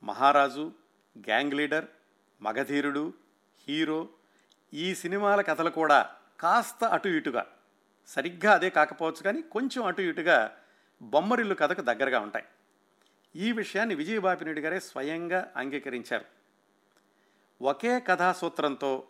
[0.03, 0.71] మహారాజు
[1.27, 1.85] గ్యాంగ్ లీడర్
[2.41, 3.13] మగధీరుడు
[3.67, 4.09] హీరో
[4.73, 7.45] ఈ సినిమాల కథలు కూడా కాస్త అటు ఇటుగా
[8.07, 10.57] సరిగ్గా అదే కాకపోవచ్చు కానీ కొంచెం అటు ఇటుగా
[11.01, 12.45] బొమ్మరిల్లు కథకు దగ్గరగా ఉంటాయి.
[13.35, 16.25] ఈ విషయాన్ని విజయబాపిరెడ్డి గారే స్వయంగా అంగీకరించారు.
[17.63, 19.07] ఒకే కథాసూత్రంతో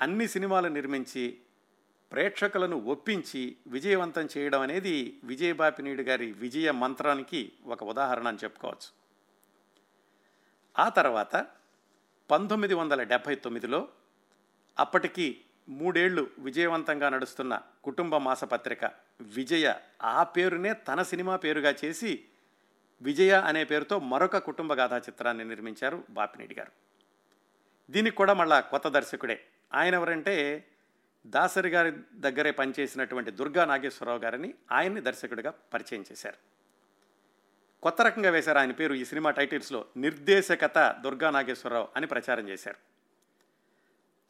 [0.00, 1.40] అన్ని సినిమాలు నిర్మించి
[2.12, 9.02] ప్రేక్షకులను ఒప్పించి విజయవంతం చేయడం అనేది విజయబాపినీడు గారి విజయ మంత్రానికి ఒక ఉదాహరణ అని చెప్పుకోవచ్చు.
[10.78, 11.46] ఆ తర్వాత
[12.30, 13.88] పంతొమ్మిది వందల డెబ్భై తొమ్మిదిలో
[14.78, 18.84] అప్పటికి మూడేళ్ళు విజయవంతంగా నడుస్తున్న కుటుంబ మాసపత్రిక
[19.20, 22.24] విజయ ఆ పేరునే తన సినిమా పేరుగా చేసి
[23.02, 26.72] విజయ అనే పేరుతో మరొక కుటుంబ గాథా చిత్రాన్ని నిర్మించారు బాపినీడి గారు.
[27.90, 29.44] దీనికి కూడా మళ్ళా కొత్త దర్శకుడే.
[29.74, 30.64] ఆయన ఎవరంటే
[31.26, 36.36] దాసరి గారి దగ్గరే పనిచేసినటువంటి దుర్గా నాగేశ్వరరావు గారిని ఆయన్ని దర్శకుడిగా పరిచయం చేశారు.
[37.82, 42.76] కొత్త రకంగా వేశారు ఆయన పేరు ఈ సినిమా టైటిల్స్లో నిర్దేశకత దుర్గా నాగేశ్వరరావు అని ప్రచారం చేశారు.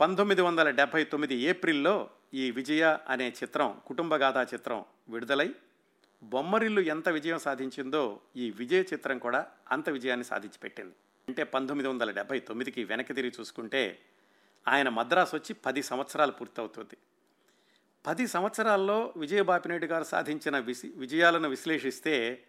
[0.00, 5.54] పంతొమ్మిది వందల డెబ్భై తొమ్మిది ఏప్రిల్లో ఈ విజయ అనే చిత్రం కుటుంబగాథా చిత్రం విడుదలై
[6.22, 10.94] బొమ్మరిల్లు ఎంత విజయం సాధించిందో ఈ విజయ చిత్రం కూడా అంత విజయాన్ని సాధించి పెట్టింది
[11.28, 13.98] అంటే పంతొమ్మిది వందల డెబ్బై తొమ్మిదికి వెనక్కి తిరిగి చూసుకుంటే
[14.68, 16.96] ఆయన మద్రాసు వచ్చి పది సంవత్సరాలు పూర్తవుతుంది.
[18.06, 22.44] పది సంవత్సరాల్లో విజయబాపినేడు గారు సాధించిన విసి విజయాలను విశ్లేషిస్తే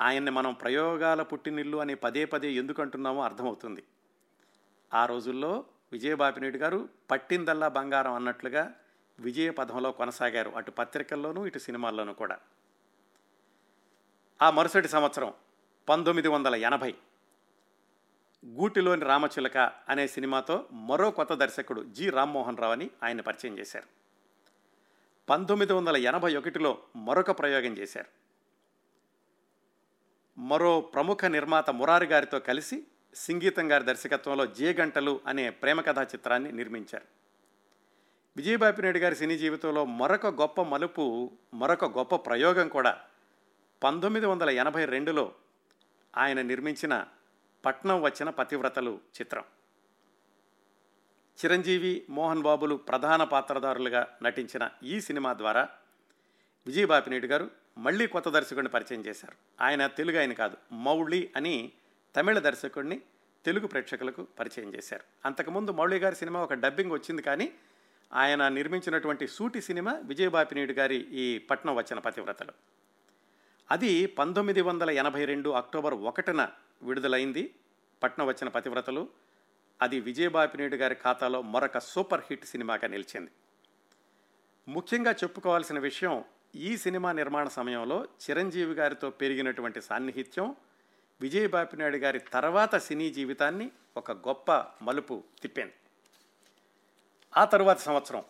[0.00, 3.82] ఆయన్ని మనం ప్రయోగాల పుట్టినిల్లు అని పదే పదే ఎందుకు అంటున్నామో అర్థమవుతుంది.
[4.94, 8.74] ఆ రోజుల్లో విజయబాపినేడు గారు పట్టిందల్లా బంగారం అన్నట్లుగా
[9.20, 12.38] విజయ పదంలో కొనసాగారు అటు పత్రికల్లోనూ ఇటు సినిమాల్లోనూ కూడా.
[14.42, 15.34] ఆ మరుసటి సంవత్సరం
[15.88, 16.94] పంతొమ్మిది వందల ఎనభై
[18.46, 22.10] గూటిలోని రామచిలక అనే సినిమాతో మరో కొత్త దర్శకుడు జి.
[22.10, 23.86] రామ్మోహన్ రావు అని ఆయన పరిచయం చేశారు.
[25.28, 28.06] పంతొమ్మిది వందల ఎనభై ఒకటిలో మరొక ప్రయోగం చేశారు.
[30.40, 36.52] మరో ప్రముఖ నిర్మాత మురారి గారితో కలిసి సంగీతం గారి దర్శకత్వంలో జే గంటలు అనే ప్రేమ కథా చిత్రాన్ని
[36.52, 37.04] నిర్మించారు.
[38.36, 43.02] విజయబాపినాయుడు గారి సినీ జీవితంలో మరొక గొప్ప మలుపు మరొక గొప్ప ప్రయోగం కూడా
[43.82, 45.34] పంతొమ్మిది వందల ఎనభై రెండులో
[46.16, 47.06] ఆయన నిర్మించిన
[47.64, 49.44] పట్నం వచ్చిన పతివ్రతలు చిత్రం.
[51.44, 55.68] చిరంజీవి మోహన్ బాబులు ప్రధాన పాత్రదారులుగా నటించిన ఈ సినిమా ద్వారా
[56.66, 59.62] విజయబాపినేడు గారు మళ్ళీ కొత్త దర్శకుడిని పరిచయం చేశారు.
[59.62, 61.72] ఆయన తెలుగు ఆయన కాదు మౌళి అని
[62.16, 63.00] తమిళ దర్శకుడిని
[63.44, 65.04] తెలుగు ప్రేక్షకులకు పరిచయం చేశారు.
[65.24, 67.54] అంతకుముందు మౌళి గారి సినిమా ఒక డబ్బింగ్ వచ్చింది కానీ
[68.12, 72.52] ఆయన నిర్మించినటువంటి సూటి సినిమా విజయబాపినేడు గారి ఈ పట్నం వచ్చిన పతివ్రతలు.
[73.70, 76.48] అది పంతొమ్మిది వందల ఎనభై రెండు అక్టోబర్ ఒకటిన
[76.82, 77.54] విడుదలైంది.
[78.02, 79.08] పట్నం వచ్చిన పతివ్రతలు.
[79.82, 83.30] అది విజయబాపినేడు గారి ఖాతాలో మరొక సూపర్ హిట్ సినిమాగా నిలిచింది.
[84.68, 86.24] ముఖ్యంగా చెప్పుకోవాల్సిన విషయం
[86.54, 90.56] ఈ సినిమా నిర్మాణ సమయంలో చిరంజీవి గారితో పెరిగినటువంటి సాన్నిహిత్యం
[91.20, 95.72] విజయబాపినాయుడు గారి తర్వాత సినీ జీవితాన్ని ఒక గొప్ప మలుపు తిప్పింది.
[97.36, 98.24] ఆ తరువాత సంవత్సరం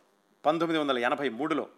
[0.46, 1.68] పంతొమ్మిది వందల ఎనభై మూడులో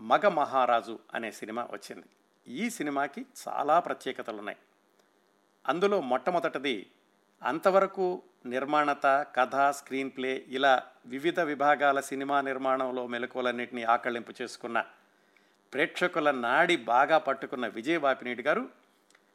[0.00, 2.06] మగ మహారాజు అనే సినిమా వచ్చింది.
[2.48, 4.58] ఈ సినిమాకి చాలా ప్రత్యేకతలు ఉన్నాయి
[5.68, 6.86] అందులో మొట్టమొదటిది
[7.42, 14.84] అంతవరకు నిర్మాణత కథ స్క్రీన్ ప్లే ఇలా వివిధ విభాగాల సినిమా నిర్మాణంలో మెలకువలన్నింటినీ ఆకళింపు చేసుకున్న
[15.72, 17.98] ప్రేక్షకుల నాడి బాగా పట్టుకున్న విజయ్
[18.40, 18.68] గారు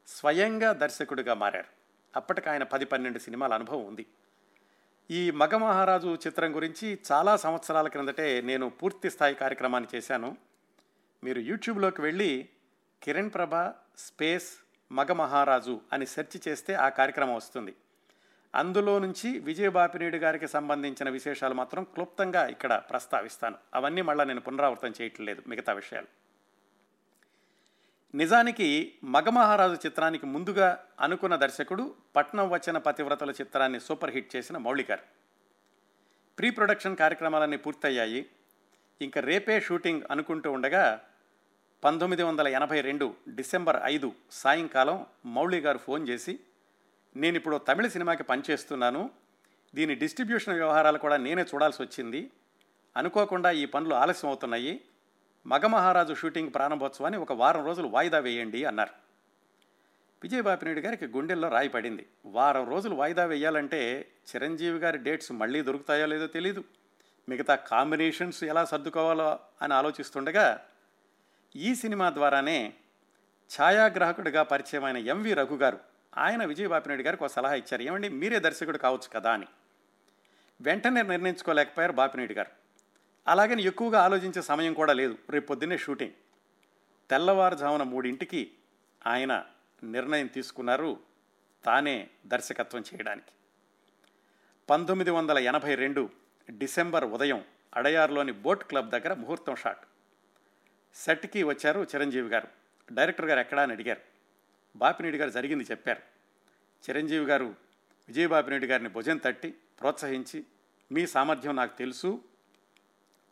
[0.06, 1.66] స్వయంగా దర్శకుడిగా మారారు.
[2.16, 4.06] అప్పటికి ఆయన పది పన్నెండు సినిమాల అనుభవం ఉంది.
[5.10, 10.36] ఈ మగ మహారాజు చిత్రం గురించి చాలా సంవత్సరాల క్రిందటే నేను పూర్తి స్థాయి కార్యక్రమాన్ని చేశాను.
[11.24, 12.48] మీరు యూట్యూబ్లోకి వెళ్ళి
[13.02, 13.54] కిరణ్ ప్రభ
[13.98, 14.50] స్పేస్
[14.92, 17.74] మగ మహారాజు అని సెర్చ్ చేస్తే ఆ కార్యక్రమం వస్తుంది.
[18.54, 23.56] అందులో నుంచి విజయబాపినేడు గారికి సంబంధించిన విశేషాలు మాత్రం క్లుప్తంగా ఇక్కడ ప్రస్తావిస్తాను.
[23.74, 26.06] అవన్నీ మళ్ళీ నేను పునరావృతం చేయట్లేదు మిగతా విషయాలు.
[28.14, 35.02] నిజానికి మగమహారాజు చిత్రానికి ముందుగా అనుకున్న దర్శకుడు పట్నం వచ్చిన పతివ్రతల చిత్రాన్ని సూపర్ హిట్ చేసిన మౌళి గారు
[36.38, 38.26] ప్రీ ప్రొడక్షన్ కార్యక్రమాలన్నీ పూర్తయ్యాయి.
[39.00, 41.04] ఇంకా రేపే షూటింగ్ అనుకుంటూ ఉండగా
[41.84, 46.40] పంతొమ్మిది వందల ఎనభై రెండు డిసెంబర్ ఐదు సాయంకాలం మౌళి గారు ఫోన్ చేసి
[47.16, 49.10] నేను ఇప్పుడు తమిళ సినిమాకి పనిచేస్తున్నాను.
[49.74, 52.30] దీని డిస్ట్రిబ్యూషన్ వ్యవహారాలు కూడా నేనే చూడాల్సి వచ్చింది.
[52.96, 54.80] అనుకోకుండా ఈ పనులు ఆలస్యం అవుతున్నాయి.
[55.46, 58.90] మగమహారాజు షూటింగ్ ప్రారంభోత్సవాన్ని ఒక వారం రోజులు వాయిదా వేయండి అన్నారు.
[60.22, 62.06] విజయబాపినేడు గారికి గుండెల్లో రాయి పడింది.
[62.26, 66.64] వారం రోజులు వాయిదా వేయాలంటే చిరంజీవి గారి డేట్స్ మళ్ళీ దొరుకుతాయో లేదో తెలీదు.
[67.28, 70.64] మిగతా కాంబినేషన్స్ ఎలా సర్దుకోవాలో అని ఆలోచిస్తుండగా
[71.56, 72.74] ఈ సినిమా ద్వారానే
[73.60, 75.78] ఛాయాగ్రాహకుడిగా పరిచయమైన ఎంవి రఘు గారు
[76.18, 77.82] ఆయన విజయబాపినాయుడు గారికి ఒక సలహా ఇచ్చారు.
[77.82, 79.46] ఏమండి మీరే దర్శకుడు కావచ్చు కదా అని.
[80.60, 82.50] వెంటనే నిర్ణయించుకోలేకపోయారు బాపినాయుడు గారు.
[83.28, 85.18] అలాగని ఎక్కువగా ఆలోచించే సమయం కూడా లేదు.
[85.30, 86.12] రేపు పొద్దున్నే షూటింగ్.
[87.10, 88.50] తెల్లవారుజామున మూడింటికి
[89.06, 89.44] ఆయన
[89.82, 91.00] నిర్ణయం తీసుకున్నారు
[91.64, 93.32] తానే దర్శకత్వం చేయడానికి.
[94.70, 96.10] పంతొమ్మిది వందల ఎనభై రెండు
[96.50, 99.86] డిసెంబర్ ఉదయం అడయార్లోని బోట్ క్లబ్ దగ్గర ముహూర్తం షాట్.
[100.94, 102.48] సెట్కి వచ్చారు చిరంజీవి గారు.
[102.92, 104.00] డైరెక్టర్ గారు ఎక్కడా అని అడిగారు.
[104.76, 105.98] బాపినేడు గారు జరిగింది చెప్పారు.
[106.88, 107.44] చిరంజీవి గారు
[108.08, 110.44] విజయబాపినేడు గారిని భుజం తట్టి ప్రోత్సహించి
[110.92, 112.24] మీ సామర్థ్యం నాకు తెలుసు.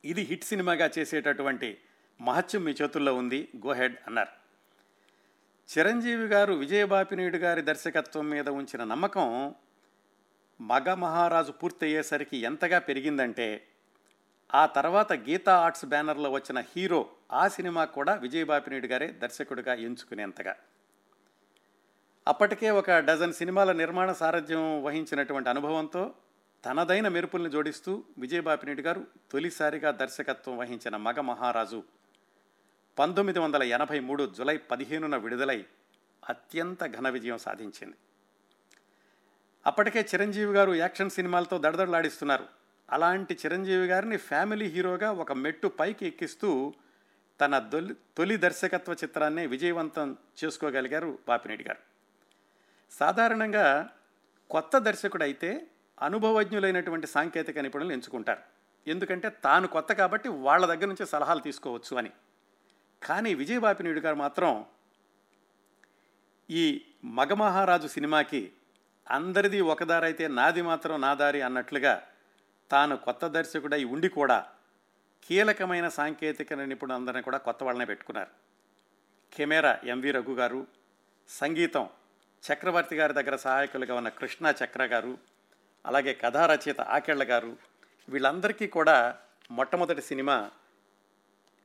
[0.04, 1.78] ఇది హిట్ సినిమాగా చేసేటటువంటి
[2.20, 3.48] మహత్యం మీ చేతుల్లో ఉంది.
[3.56, 4.40] గోహెడ్ అన్నారు.
[5.78, 9.54] చిరంజీవి గారు విజయబాపినేడు గారి దర్శకత్వం మీద ఉంచిన నమ్మకం
[10.60, 13.66] మగ మహారాజు పూర్తయ్యేసరికి ఎంతగా పెరిగిందంటే
[14.54, 20.56] ఆ తర్వాత గీతా ఆర్ట్స్ బ్యానర్లో వచ్చిన హీరో ఆ సినిమా కూడా విజయబాపినేడు గారే దర్శకుడిగా ఎంచుకునేంతగా.
[22.28, 26.14] అప్పటికే ఒక డజన్ సినిమాల నిర్మాణ సారథ్యం వహించినటువంటి అనుభవంతో
[26.64, 31.82] తనదైన మెరుపుల్ని జోడిస్తూ విజయబాపినేడు గారు తొలిసారిగా దర్శకత్వం వహించిన మగ మహారాజు
[32.98, 35.64] పంతొమ్మిది వందల ఎనభై మూడు జులై పదిహేనున విడుదలై
[36.28, 37.96] అత్యంత ఘన విజయం సాధించింది.
[39.66, 42.59] అప్పటికే చిరంజీవి గారు యాక్షన్ సినిమాలతో దడదడలాడిస్తున్నారు.
[42.90, 46.74] అలాంటి చిరంజీవి గారిని ఫ్యామిలీ హీరోగా ఒక మెట్టు పైకి ఎక్కిస్తూ
[47.40, 51.78] తన తొలి తొలి దర్శకత్వ చిత్రాన్ని విజయవంతం చేసుకోగలిగారు బాపినేటి గారు.
[52.90, 53.90] సాధారణంగా
[54.50, 55.66] కొత్త దర్శకుడు అయితే
[56.02, 58.40] అనుభవజ్ఞులైనటువంటి సాంకేతిక నిపుణులు ఎంచుకుంటారు.
[58.86, 62.10] ఎందుకంటే తాను కొత్త కాబట్టి వాళ్ళ దగ్గర నుంచి సలహాలు తీసుకోవచ్చు అని.
[63.02, 64.64] కానీ విజయబాపినేడు గారు మాత్రం
[66.50, 68.52] ఈ మగమహారాజు సినిమాకి
[69.10, 72.02] అందరిది ఒకదారైతే నాది మాత్రం నా దారి అన్నట్లుగా
[72.72, 74.46] తాను కొత్త దర్శకుడై ఉండి కూడా
[75.22, 78.30] కీలకమైన సాంకేతిక నిపుణులందరినీ కూడా కొత్త వాళ్ళనే పెట్టుకున్నారు.
[79.32, 80.66] కెమెరా ఎంవి రఘు గారు
[81.28, 81.88] సంగీతం
[82.52, 85.18] చక్రవర్తి గారి దగ్గర సహాయకులుగా ఉన్న కృష్ణ చక్ర గారు
[85.86, 87.56] అలాగే కథారచయిత ఆకేళ్ళ గారు
[88.08, 89.18] వీళ్ళందరికీ కూడా
[89.50, 90.50] మొట్టమొదటి సినిమా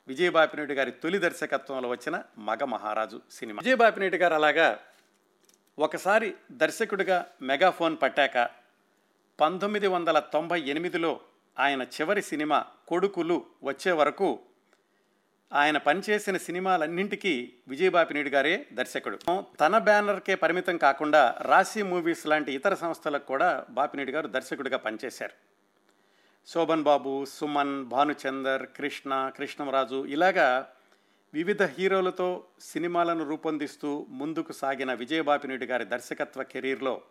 [0.07, 3.59] విజయబాపినేటి గారి తొలి దర్శకత్వంలో వచ్చిన మగ మహారాజు సినిమా.
[3.59, 4.79] విజయబాపినేటి గారు అలాగా
[5.79, 8.64] ఒకసారి దర్శకుడిగా మెగాఫోన్ పట్టాక
[9.39, 11.19] పంతొమ్మిది వందల తొంభై ఎనిమిదిలో
[11.59, 14.39] ఆయన చివరి సినిమా కొడుకులు వచ్చే వరకు
[15.53, 19.17] ఆయన పనిచేసిన సినిమాలన్నింటికీ విజయబాపినేడు గారే దర్శకుడు.
[19.59, 25.33] తన బ్యానర్కే పరిమితం కాకుండా రాశి మూవీస్ లాంటి ఇతర సంస్థలకు కూడా బాపినీడు గారు దర్శకుడిగా పనిచేశారు.
[26.47, 30.67] శోభన్ బాబు సుమన్ భానుచందర్ కృష్ణ కృష్ణరాజు ఇలాగా
[31.33, 37.01] వివిధ హీరోలతో సినిమాలను రూపొందిస్తూ ముందుకు సాగిన విజయబాపినేడు గారి దర్శకత్వ కెరీర్లో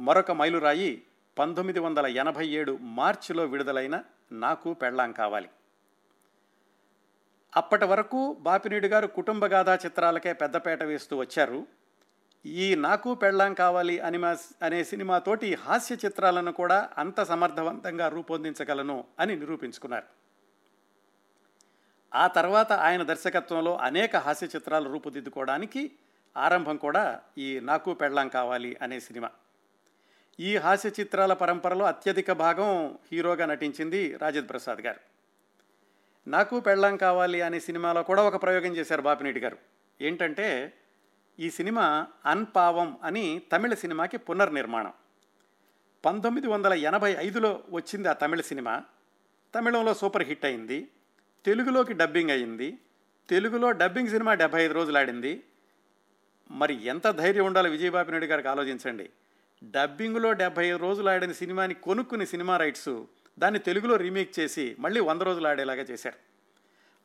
[0.00, 1.02] మరొక మైలురాయి
[1.38, 5.48] పంతొమ్మిది వందల ఎనభై ఏడు మార్చిలో విడుదలైన నాకు పెళ్ళాం కావాలి.
[7.56, 11.66] అప్పటి వరకు బాపినీడు గారు కుటుంబ గాథా చిత్రాలకే పెద్దపేట వేస్తూ వచ్చారు.
[12.46, 20.06] ఈ నాకు పెళ్ళాం కావాలి అనిమా అనే సినిమాతోటి హాస్య చిత్రాలను కూడా అంత సమర్థవంతంగా రూపొందించగలను అని నిరూపించుకున్నారు.
[22.14, 25.92] ఆ తర్వాత ఆయన దర్శకత్వంలో అనేక హాస్య చిత్రాలు రూపుదిద్దుకోవడానికి
[26.36, 29.30] ఆరంభం కూడా ఈ నాకు పెళ్ళాం కావాలి అనే సినిమా.
[30.40, 35.00] ఈ హాస్య చిత్రాల పరంపరలో అత్యధిక భాగం హీరోగా నటించింది రాజేంద్ర ప్రసాద్ గారు.
[36.30, 39.58] నాకు పెళ్ళాం కావాలి అనే సినిమాలో కూడా ఒక ప్రయోగం చేశారు బాపినీటి గారు.
[40.00, 40.72] ఏంటంటే
[41.40, 44.92] ఈ సినిమా అన్పావం అని తమిళ సినిమాకి పునర్నిర్మాణం.
[46.04, 48.82] పంతొమ్మిది వందల ఎనభై ఐదులో వచ్చింది ఆ తమిళ సినిమా.
[49.54, 50.88] తమిళంలో సూపర్ హిట్ అయింది.
[51.44, 52.78] తెలుగులోకి డబ్బింగ్ అయింది.
[53.28, 55.42] తెలుగులో డబ్బింగ్ సినిమా డెబ్బై ఐదు రోజులు ఆడింది.
[56.50, 59.10] మరి ఎంత ధైర్యం ఉండాలో విజయబాబు నాయుడు గారికి ఆలోచించండి.
[59.62, 63.02] డబ్బింగ్లో డెబ్బై ఐదు రోజులు ఆడిన సినిమాని కొనుక్కుని సినిమా రైట్స్
[63.38, 66.16] దాన్ని తెలుగులో రీమేక్ చేసి మళ్ళీ వంద రోజులు ఆడేలాగా చేశారు.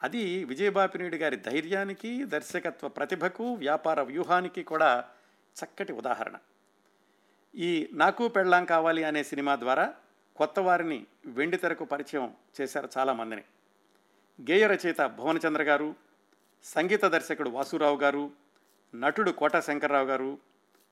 [0.04, 5.04] అది విజయబాపినేడు గారి ధైర్యానికి దర్శకత్వ ప్రతిభకు వ్యాపార వ్యూహానికి కూడా
[5.64, 6.36] చక్కటి ఉదాహరణ.
[7.56, 9.94] ఈ నాకు పెళ్ళాం కావాలి అనే సినిమా ద్వారా
[10.36, 13.42] కొత్త వారిని వెండి తెరకు పరిచయం చేశారు చాలామందిని
[14.52, 15.96] గేయ రచయిత భువనచంద్ర గారు
[16.64, 18.32] సంగీత దర్శకుడు వాసురావు గారు
[18.96, 20.40] నటుడు కోట శంకర్రావు గారు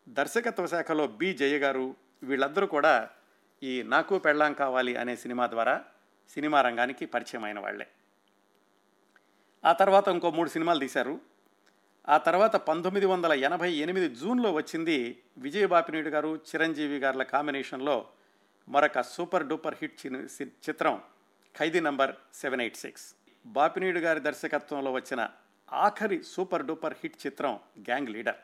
[0.09, 3.09] దర్శకత్వ శాఖలో బి జయ గారు వీళ్ళందరూ కూడా
[3.63, 5.83] ఈ నాకు పెళ్ళాం కావాలి అనే సినిమా ద్వారా
[6.29, 7.87] సినిమా రంగానికి పరిచయం అయిన వాళ్ళే
[9.65, 11.21] ఆ తర్వాత ఇంకో మూడు సినిమాలు తీశారు.
[12.09, 18.07] ఆ తర్వాత పంతొమ్మిది వందల ఎనభై ఎనిమిది జూన్లో వచ్చింది విజయబాపినీడు గారు చిరంజీవి గారుల కాంబినేషన్లో
[18.69, 20.07] మరొక సూపర్ డూపర్ హిట్
[20.41, 21.01] చిత్రం
[21.57, 23.15] Khaidi number seven eight six.
[23.45, 25.29] Bapineedu గారి దర్శకత్వంలో వచ్చిన
[25.73, 28.35] ఆఖరి సూపర్ డూపర్ హిట్ చిత్రం gang leader.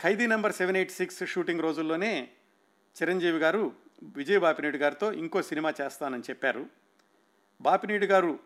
[0.00, 2.28] Khaidi number seven eight six shooting రోజుల్లోనే
[2.96, 6.66] చిరంజీవి గారు విజయ్ బాపినీయుడు గారితో ఇంకో సినిమా చేస్తానని చెప్పారు.
[7.60, 8.38] బాపినీయుడు గారు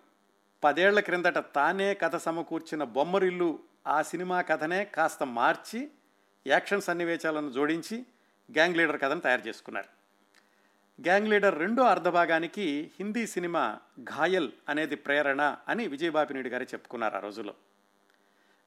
[0.65, 5.91] పదేళ్ళ క్రిందట తానే కథ సమకూర్చిన బొమ్మరిల్లు ఆ సినిమా కథనే కాస్త మార్చి
[6.47, 8.07] యాక్షన్ సన్నివేశాలను జోడించి
[8.51, 9.89] గ్యాంగ్ లీడర్ కథను తయారు చేసుకున్నారు.
[11.03, 17.55] గ్యాంగ్ లీడర్ రెండో అర్ధభాగానికి హిందీ సినిమా ఘాయల్ అనేది ప్రేరణ అని విజయబాపినీడు గారు చెప్పుకున్నారు ఆ రోజులో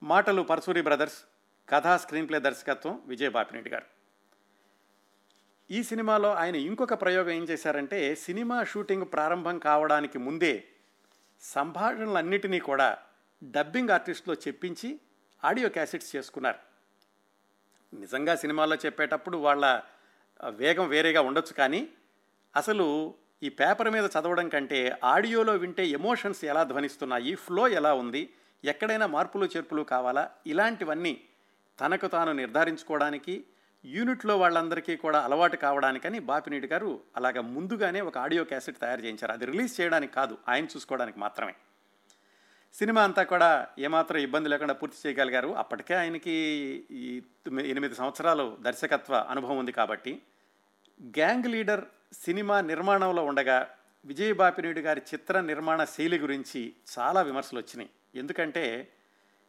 [0.04, 1.24] మాటలు పర్సూరి బ్రదర్స్
[1.69, 3.86] కథా స్క్రీన్ ప్లే దర్శకత్వం బాపినేటి గారు.
[5.71, 10.65] ఈ సినిమాలో ఆయన ఇంకొక ప్రయోగం ఏం చేశారంటే సినిమా షూటింగ్ ప్రారంభం కావడానికి ముందే
[11.41, 12.97] సంభాషణలన్నిటినీ కూడా
[13.43, 14.99] డబ్బింగ్ ఆర్టిస్ట్లో చెప్పించి
[15.43, 16.58] ఆడియో క్యాసెట్స్ చేసుకున్నారు.
[17.93, 19.82] నిజంగా సినిమాలో చెప్పేటప్పుడు వాళ్ళ
[20.49, 21.89] వేగం వేరేగా ఉండొచ్చు కానీ
[22.56, 29.06] అసలు ఈ పేపర్ మీద చదవడం కంటే ఆడియోలో వింటే ఎమోషన్స్ ఎలా ధ్వనిస్తున్నాయి ఫ్లో ఎలా ఉంది ఎక్కడైనా
[29.08, 31.28] మార్పులు చేర్పులు కావాలా ఇలాంటివన్నీ
[31.80, 33.46] తనకు తాను నిర్ధారించుకోవడానికి
[33.86, 39.32] యూనిట్లో వాళ్ళందరికీ కూడా అలవాటు కావడానికని బాపినీటి గారు అలాగ ముందుగానే ఒక ఆడియో క్యాసెట్ తయారు చేయించారు.
[39.32, 41.56] అది రిలీజ్ చేయడానికి కాదు ఆయన చూసుకోవడానికి మాత్రమే.
[42.74, 45.54] సినిమా అంతా కూడా ఏమాత్రం ఇబ్బంది లేకుండా పూర్తి చేయగలిగారు.
[45.54, 46.36] అప్పటికే ఆయనకి
[46.92, 50.22] ఈ ఎనిమిది సంవత్సరాలు దర్శకత్వ అనుభవం ఉంది కాబట్టి
[51.18, 51.84] గ్యాంగ్ లీడర్
[52.14, 53.68] సినిమా నిర్మాణంలో ఉండగా
[54.06, 57.90] విజయబాపినీడు గారి చిత్ర నిర్మాణ శైలి గురించి చాలా విమర్శలు వచ్చినాయి.
[58.16, 58.90] ఎందుకంటే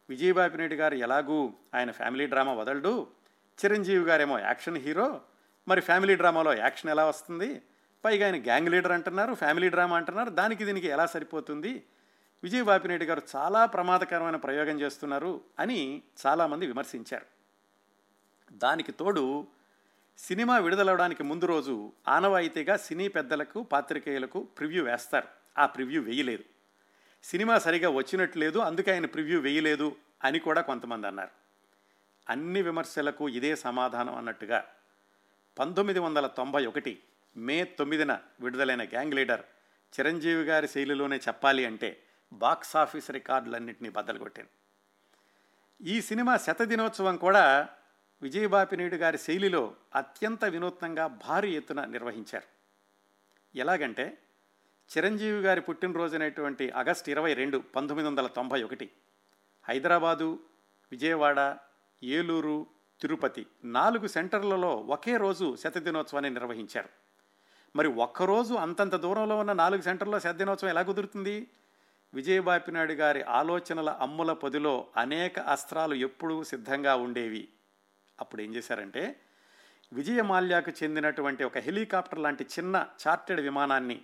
[0.09, 3.07] విజయబాపినీడు గారు ఎలాగూ ఆయన ఫ్యామిలీ డ్రామా వదలడు.
[3.65, 5.21] చిరంజీవి గారేమో యాక్షన్ హీరో.
[5.67, 7.61] మరి ఫ్యామిలీ డ్రామాలో యాక్షన్ ఎలా వస్తుంది?
[8.05, 10.29] పైగా ఆయన గ్యాంగ్ లీడర్ అంటున్నారు ఫ్యామిలీ డ్రామా అంటున్నారు.
[10.29, 11.83] దానికి దీనికి ఎలా సరిపోతుంది?
[12.43, 17.25] విజయబాపిరెడ్డి గారు చాలా ప్రమాదకరమైన ప్రయోగం చేస్తున్నారు అని చాలామంది విమర్శించారు.
[18.53, 19.47] దానికి తోడు
[20.17, 25.27] సినిమా విడుదలవడానికి ముందు రోజు ఆనవాయితీగా సినీ పెద్దలకు పాత్రికేయులకు ప్రివ్యూ వేస్తారు.
[25.57, 26.54] ఆ ప్రివ్యూ వేయలేదు.
[27.25, 31.29] సినిమా సరిగా వచ్చినట్టు లేదు అందుకే ఆయన ప్రివ్యూ వేయలేదు అని కూడా కొంతమంది అన్నారు.
[32.29, 34.65] అన్ని విమర్శలకు ఇదే సమాధానం అన్నట్టుగా
[35.59, 36.99] పంతొమ్మిది వందల తొంభై ఒకటి
[37.37, 39.41] మే తొమ్మిదిన విడుదలైన గ్యాంగ్ లీడర్
[39.99, 44.29] చిరంజీవి గారి శైలిలోనే చెప్పాలి అంటే బాక్స్ ఆఫీస్ రికార్డులన్నింటినీ బద్దలు
[45.81, 47.69] ఈ సినిమా శతదినోత్సవం కూడా
[48.21, 52.55] విజయబాపినీడు గారి శైలిలో అత్యంత వినూత్నంగా భారీ ఎత్తున నిర్వహించారు.
[53.57, 54.17] ఎలాగంటే
[54.89, 58.91] చిరంజీవి గారి పుట్టినరోజునటువంటి ఆగస్టు ఇరవై రెండు పంతొమ్మిది వందల తొంభై ఒకటి.
[59.63, 60.39] హైదరాబాదు
[60.91, 61.57] విజయవాడ
[62.03, 62.67] ఏలూరు
[63.01, 66.89] తిరుపతి నాలుగు సెంటర్లలో ఒకే రోజు శతదినోత్సవాన్ని నిర్వహించారు.
[67.75, 71.47] మరి ఒక్కరోజు అంతంత దూరంలో ఉన్న నాలుగు సెంటర్లో శతదినోత్సవం ఎలా కుదురుతుంది?
[72.13, 77.47] విజయబాపినాయుడు గారి ఆలోచనల అమ్ముల పొదిలో అనేక అస్త్రాలు ఎప్పుడూ సిద్ధంగా ఉండేవి.
[78.19, 79.19] అప్పుడు ఏం చేశారంటే
[79.93, 84.01] విజయమాల్యాకు చెందినటువంటి ఒక హెలికాప్టర్ లాంటి చిన్న చార్టెడ్ విమానాన్ని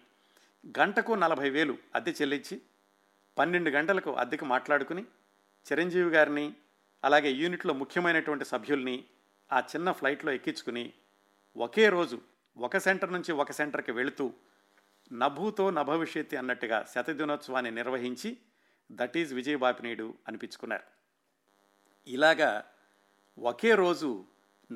[0.66, 2.62] గంటకు నలభై వేలు అద్దె చెల్లించి
[3.38, 5.06] పన్నెండు గంటలకు అద్దెకు మాట్లాడుకుని
[5.66, 6.54] చిరంజీవి గారిని
[7.04, 9.06] అలాగే యూనిట్లో ముఖ్యమైనటువంటి సభ్యుల్ని
[9.52, 10.94] ఆ చిన్న ఫ్లైట్లో ఎక్కించుకుని
[11.56, 12.22] ఒకే రోజు
[12.58, 14.34] ఒక సెంటర్ నుంచి ఒక సెంటర్కి వెళుతూ
[15.12, 18.38] నభూతో నభవిష్యత్తి అన్నట్టుగా శతదినోత్సవాన్ని నిర్వహించి
[18.92, 20.84] దట్ ఈజ్ విజయబాపినీడు అనిపించుకున్నారు.
[22.08, 22.64] ఇలాగా
[23.38, 24.26] ఒకే రోజు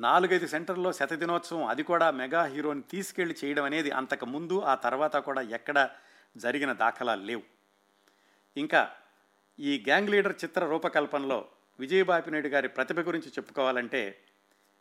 [0.04, 5.40] నాలుగైదు సెంటర్లో శతదినోత్సవం అది కూడా మెగా హీరోని తీసుకెళ్ళి చేయడం అనేది అంతకు ముందు ఆ తర్వాత కూడా
[5.40, 5.88] ఎక్కడ
[6.36, 7.42] జరిగిన దాఖలాలు లేవు.
[8.56, 8.90] ఇంకా
[9.58, 14.18] ఈ గ్యాంగ్ లీడర్ చిత్ర రూపకల్పనలో విజయబాపినాయుడు గారి ప్రతిభ గురించి చెప్పుకోవాలంటే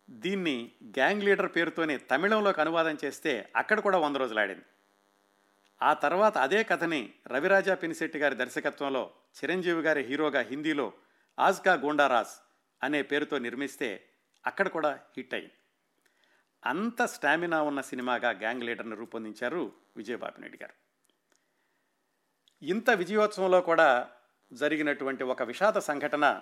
[0.10, 4.66] దీన్ని గ్యాంగ్ లీడర్ పేరుతోనే తమిళంలోకి అనువాదం చేస్తే అక్కడ కూడా వంద రోజులు ఆడింది.
[5.82, 10.94] ఆ తర్వాత అదే కథని రవిరాజా పినిశెట్టి గారి దర్శకత్వంలో చిరంజీవి గారి హీరోగా హిందీలో
[11.40, 12.36] ఆజ్కా గోండారాజ్
[12.84, 13.90] అనే పేరుతో నిర్మిస్తే
[14.46, 15.54] అక్కడ కూడా హిట్ అయింది
[16.64, 20.74] అంత స్టామినా ఉన్న సినిమాగా గ్యాంగ్ లీడర్ని రూపొందించారు విజయబాబునాయుడు గారు.
[22.62, 24.10] ఇంత విజయోత్సవంలో కూడా
[24.54, 26.42] జరిగినటువంటి ఒక విషాద సంఘటన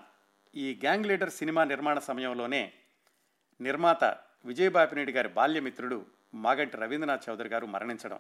[0.55, 2.73] ఈ గ్యాంగ్ లీడర్ సినిమా నిర్మాణ సమయంలోనే
[3.61, 4.03] నిర్మాత
[4.45, 8.19] విజయబాపిరెడ్డి గారి బాల్యమిత్రుడు మాగంటి రవీంద్రనాథ్ చౌదరి గారు మరణించడం.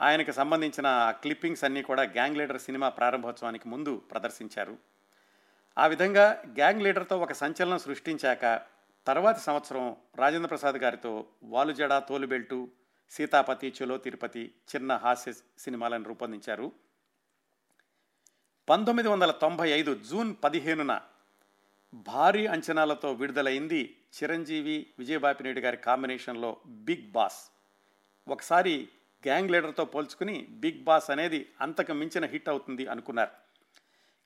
[0.00, 0.88] ఆయనకు సంబంధించిన
[1.22, 4.78] క్లిప్పింగ్స్ అన్నీ కూడా గ్యాంగ్ లీడర్ సినిమా ప్రారంభోత్సవానికి ముందు ప్రదర్శించారు.
[5.78, 8.44] ఆ విధంగా గ్యాంగ్ లీడర్తో ఒక సంచలనం సృష్టించాక
[9.06, 12.68] తర్వాతి సంవత్సరం రాజేంద్ర ప్రసాద్ గారితో వాలుజడ తోలుబెల్టు
[13.10, 16.72] సీతాపతి చలో తిరుపతి చిన్న హాస్య సినిమాలను రూపొందించారు.
[18.68, 21.00] పంతొమ్మిది వందల తొంభై ఐదు జూన్ పదిహేనున
[21.94, 27.50] భారీ అంచనాలతో విడుదలైంది చిరంజీవి విజయబాపినేడు గారి కాంబినేషన్లో బిగ్ బాస్.
[28.28, 28.88] ఒకసారి
[29.26, 33.30] గ్యాంగ్ లీడర్తో పోల్చుకుని బిగ్ బాస్ అనేది అంతకు మించిన హిట్ అవుతుంది అనుకున్నారు.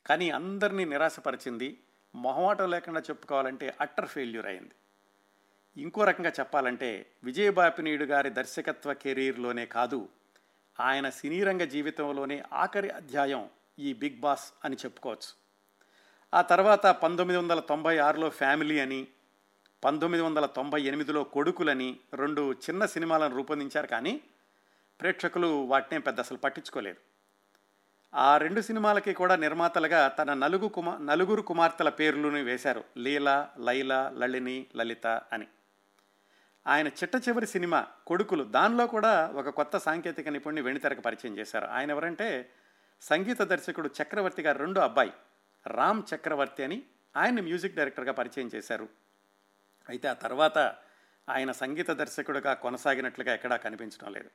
[0.07, 1.79] కానీ అందరినీ నిరాశపరిచింది
[2.15, 4.71] మొహమాటం లేకుండా చెప్పుకోవాలంటే అట్టర్ ఫెయిల్యూర్ అయింది.
[5.77, 10.09] ఇంకో రకంగా చెప్పాలంటే విజయబాపినీయుడు గారి దర్శకత్వ కెరీర్లోనే కాదు
[10.81, 15.41] ఆయన సినీరంగ జీవితంలోనే ఆఖరి అధ్యాయం ఈ బిగ్ బాస్ అని చెప్పుకోవచ్చు.
[16.35, 19.09] ఆ తర్వాత పంతొమ్మిది వందల తొంభై ఆరులో ఫ్యామిలీ అని
[19.85, 24.21] పంతొమ్మిది వందల తొంభై ఎనిమిదిలో కొడుకులని రెండు చిన్న సినిమాలను రూపొందించారు కానీ
[25.01, 27.10] ప్రేక్షకులు వాటినే పెద్ద అసలు పట్టించుకోలేదు.
[28.15, 32.85] ఆ రెండు సినిమాలకి కూడా నిర్మాతలుగా తన నలుగు కుమా నలుగురు కుమార్తెల పేర్లను వేశారు.
[32.99, 35.47] లీలా లైలా లలిని లలిత అని.
[36.67, 41.67] ఆయన చిట్ట చివరి సినిమా కొడుకులు దానిలో కూడా ఒక కొత్త సాంకేతిక నిపుణుని వెండితెరకు పరిచయం చేశారు.
[41.67, 42.51] ఆయన ఎవరంటే
[43.01, 45.13] సంగీత దర్శకుడు చక్రవర్తి గారు రెండో అబ్బాయి
[45.67, 46.83] రామ్ చక్రవర్తి అని
[47.17, 48.89] ఆయన మ్యూజిక్ డైరెక్టర్గా పరిచయం చేశారు.
[49.89, 50.59] అయితే ఆ తర్వాత
[51.29, 54.31] ఆయన సంగీత దర్శకుడిగా కొనసాగినట్లుగా ఎక్కడా కనిపించడం లేదు.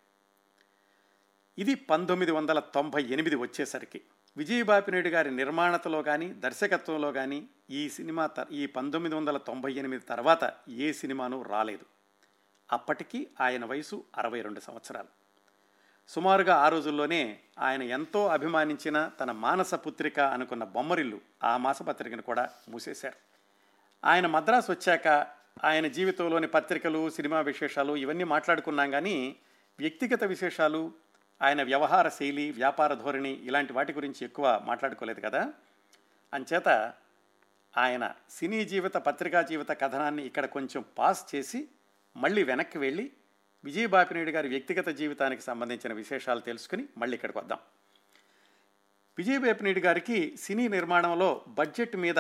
[1.57, 4.01] ఇది పంతొమ్మిది వందల తొంభై ఎనిమిది వచ్చేసరికి.
[4.37, 10.53] విజయబాపినాయుడు గారి నిర్మాణతలో కానీ దర్శకత్వంలో కానీ ఈ సినిమా త ఈ పంతొమ్మిది వందల తొంభై ఎనిమిది తర్వాత
[10.69, 11.85] ఏ సినిమాను రాలేదు.
[12.71, 15.07] అప్పటికి ఆయన వయసు అరవై రెండు సంవత్సరాలు.
[16.07, 23.15] సుమారుగా ఆ రోజుల్లోనే ఆయన ఎంతో అభిమానించిన తన మానస పుత్రిక అనుకున్న బొమ్మరిల్లు ఆ మాసపత్రికను కూడా మూసేశారు.
[24.05, 25.07] ఆయన మద్రాసు వచ్చాక
[25.63, 29.35] ఆయన జీవితంలోని పత్రికలు సినిమా విశేషాలు ఇవన్నీ మాట్లాడుకున్నాం కానీ
[29.79, 31.04] వ్యక్తిగత విశేషాలు
[31.41, 35.53] ఆయన వ్యవహార శైలి వ్యాపార ధోరణి ఇలాంటి వాటి గురించి ఎక్కువ మాట్లాడుకోలేదు కదా?
[36.33, 36.93] అంచేత
[37.77, 41.67] ఆయన సినీ జీవిత పత్రికా జీవిత కథనాన్ని ఇక్కడ కొంచెం పాస్ చేసి
[42.17, 43.11] మళ్ళీ వెనక్కి వెళ్ళి
[43.63, 47.59] విజయబాపినేడు గారి వ్యక్తిగత జీవితానికి సంబంధించిన విశేషాలు తెలుసుకుని మళ్ళీ ఇక్కడికి వద్దాం.
[49.17, 52.15] విజయబాపినేడు గారికి సినీ నిర్మాణంలో బడ్జెట్ మీద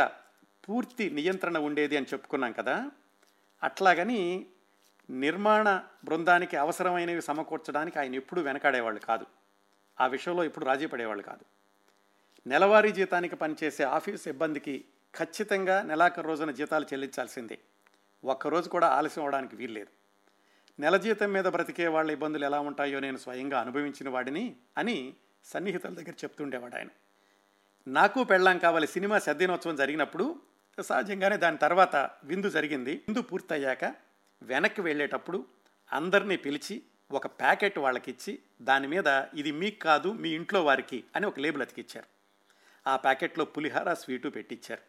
[0.69, 2.91] పూర్తి నియంత్రణ ఉండేది అని చెప్పుకున్నాం కదా?
[3.63, 4.45] అట్లాగని
[5.09, 9.25] నిర్మాణ బృందానికి అవసరమైనవి సమకూర్చడానికి ఆయన ఎప్పుడూ వెనకాడేవాళ్ళు కాదు.
[10.01, 11.45] ఆ విషయంలో ఇప్పుడు రాజీ పడేవాళ్ళు కాదు.
[12.47, 14.85] నెలవారీ జీతానికి పనిచేసే ఆఫీస్ సిబ్బందికి
[15.17, 17.59] ఖచ్చితంగా నెలాఖరు రోజున జీతాలు చెల్లించాల్సిందే.
[18.25, 19.87] ఒక్కరోజు కూడా ఆలస్యం అవడానికి వీల్లేదు.
[20.79, 25.13] నెల జీతం మీద బ్రతికే వాళ్ళ ఇబ్బందులు ఎలా ఉంటాయో నేను స్వయంగా అనుభవించిన వాడిని అని
[25.43, 26.87] సన్నిహితుల దగ్గర చెప్తుండేవాడు ఆయన.
[27.87, 30.35] నాకు పెళ్ళాం కావాలి సినిమా సద్దినోత్సవం జరిగినప్పుడు
[30.81, 32.91] సహజంగానే దాని తర్వాత విందు జరిగింది.
[32.91, 34.04] విందు పూర్తయ్యాక
[34.43, 35.45] వెనక్కి వెళ్ళేటప్పుడు
[35.91, 41.25] అందరినీ పిలిచి ఒక ప్యాకెట్ వాళ్ళకి ఇచ్చి దాని మీద ఇది మీకు కాదు మీ ఇంట్లో వారికి అని
[41.25, 42.05] ఒక లేబుల్ అతికిచ్చారు.
[42.89, 44.81] ఆ ప్యాకెట్లో పులిహార స్వీటు పెట్టించారు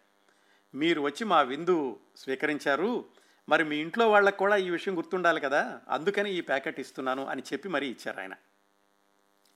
[0.77, 3.05] మీరు వచ్చి మా విందు స్వీకరించారు.
[3.49, 7.69] మరి మీ ఇంట్లో వాళ్ళకు కూడా ఈ విషయం గుర్తుండాలి కదా అందుకని ఈ ప్యాకెట్ ఇస్తున్నాను అని చెప్పి
[7.69, 8.35] మరీ ఇచ్చారు ఆయన.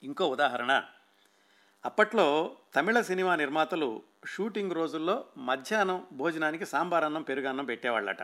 [0.02, 0.82] ఇంకో ఉదాహరణ.
[1.84, 8.22] అప్పట్లో తమిళ సినిమా నిర్మాతలు షూటింగ్ రోజుల్లో మధ్యాహ్నం భోజనానికి సాంబార్ అన్నం పెరుగన్నం పెట్టేవాళ్ళట.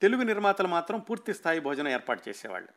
[0.00, 2.68] తెలుగు నిర్మాతలు మాత్రం పూర్తి స్థాయి భోజనం ఏర్పాటు చేసేవాళ్ళు.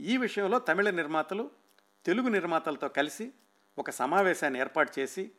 [0.00, 1.50] ఈ విషయంలో తమిళ నిర్మాతలు
[2.04, 3.32] తెలుగు నిర్మాతలతో కలిసి
[3.78, 5.32] ఒక సమావేశాన్ని ఏర్పాటు చేసి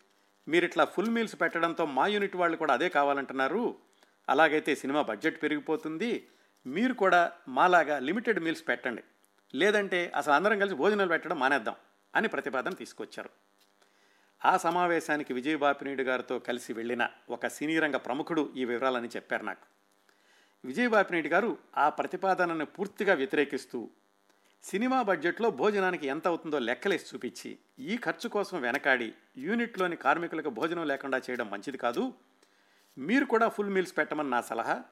[0.47, 3.75] మీరు ఇట్లా ఫుల్ మీల్స్ పెట్టడంతో మా యూనిట్ వాళ్ళు కూడా అదే కావాలంటున్నారు.
[4.29, 6.27] అలాగైతే సినిమా బడ్జెట్ పెరిగిపోతుంది.
[6.65, 9.03] మీరు కూడా మాలాగా లిమిటెడ్ మీల్స్ పెట్టండి.
[9.55, 11.75] లేదంటే అసలు అందరం కలిసి భోజనాలు పెట్టడం మానేద్దాం
[12.15, 13.29] అని ప్రతిపాదన తీసుకొచ్చారు.
[14.45, 19.76] ఆ సమావేశానికి విజయబాపినీడు గారితో కలిసి వెళ్ళిన ఒక సినీ రంగ ప్రముఖుడు ఈ వివరాలని చెప్పారు నాకు.
[20.65, 23.89] విజయబాపినేటి గారు ఆ ప్రతిపాదనను పూర్తిగా వ్యతిరేకిస్తూ
[24.63, 31.17] సినిమా బడ్జెట్లో భోజనానికి ఎంత అవుతుందో లెక్కలేసి చూపించి ఈ ఖర్చు కోసం వెనకాడి యూనిట్లోని కార్మికులకు భోజనం లేకుండా
[31.17, 32.13] చేయడం మంచిది కాదు.
[32.97, 34.83] మీరు కూడా ఫుల్ మీల్స్ పెట్టమని నా సలహా.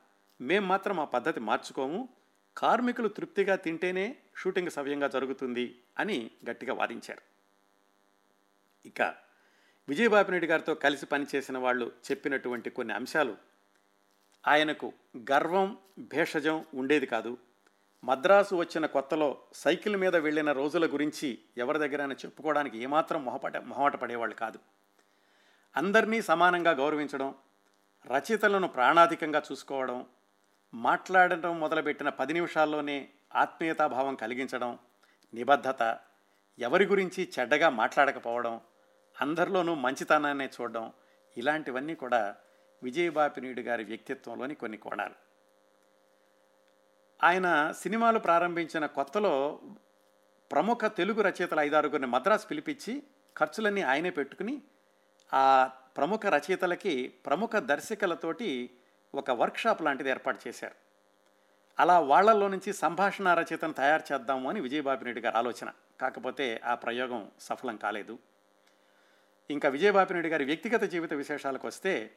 [0.42, 2.10] మేం మాత్రం ఆ పద్ధతి మార్చుకోము.
[2.58, 7.22] కార్మికులు తృప్తిగా తింటేనే షూటింగ్ సవ్యంగా జరుగుతుంది అని గట్టిగా వాదించారు.
[8.86, 9.02] ఇక
[9.88, 13.55] విజయబాబునాయుడు గారితో కలిసి పనిచేసిన వాళ్ళు చెప్పినటువంటి కొన్ని అంశాలు
[14.48, 14.94] ఆయనకు
[15.32, 17.38] గర్వం భేషజం ఉండేది కాదు.
[18.04, 24.36] మద్రాసు వచ్చిన కొత్తలో సైకిల్ మీద వెళ్ళిన రోజుల గురించి ఎవరి దగ్గరైనా చెప్పుకోవడానికి ఏమాత్రం మొహపట మొహమాట పడేవాళ్ళు
[24.36, 24.60] కాదు.
[25.76, 27.36] అందరినీ సమానంగా గౌరవించడం
[28.08, 30.06] రచయితలను ప్రాణాధికంగా చూసుకోవడం
[30.74, 34.78] మాట్లాడటం మొదలుపెట్టిన పది నిమిషాల్లోనే ఆత్మీయతాభావం కలిగించడం
[35.34, 36.00] నిబద్ధత
[36.60, 38.62] ఎవరి గురించి చెడ్డగా మాట్లాడకపోవడం
[39.22, 40.94] అందరిలోనూ మంచితనాన్ని చూడడం
[41.38, 42.36] ఇలాంటివన్నీ కూడా
[42.84, 45.14] విజయబాపినీయుడు గారి వ్యక్తిత్వంలోని కొన్ని కోణాలు.
[47.24, 49.62] ఆయన సినిమాలు ప్రారంభించిన కొత్తలో
[50.52, 53.04] ప్రముఖ తెలుగు రచయితల ఐదారుగురిని మద్రాసు పిలిపించి
[53.38, 54.62] ఖర్చులన్నీ ఆయనే పెట్టుకుని
[55.34, 58.70] ఆ ప్రముఖ రచయితలకి ప్రముఖ దర్శకులతోటి
[59.16, 60.76] ఒక వర్క్షాప్ లాంటిది ఏర్పాటు చేశారు.
[61.80, 65.72] అలా వాళ్ళలో నుంచి సంభాషణ రచయితను తయారు చేద్దాము అని విజయబాపిరెడ్డి గారి ఆలోచన.
[66.02, 68.20] కాకపోతే ఆ ప్రయోగం సఫలం కాలేదు.
[69.50, 72.12] ఇంకా విజయబాపిరెడ్డి గారి వ్యక్తిగత జీవిత విశేషాలకు వస్తే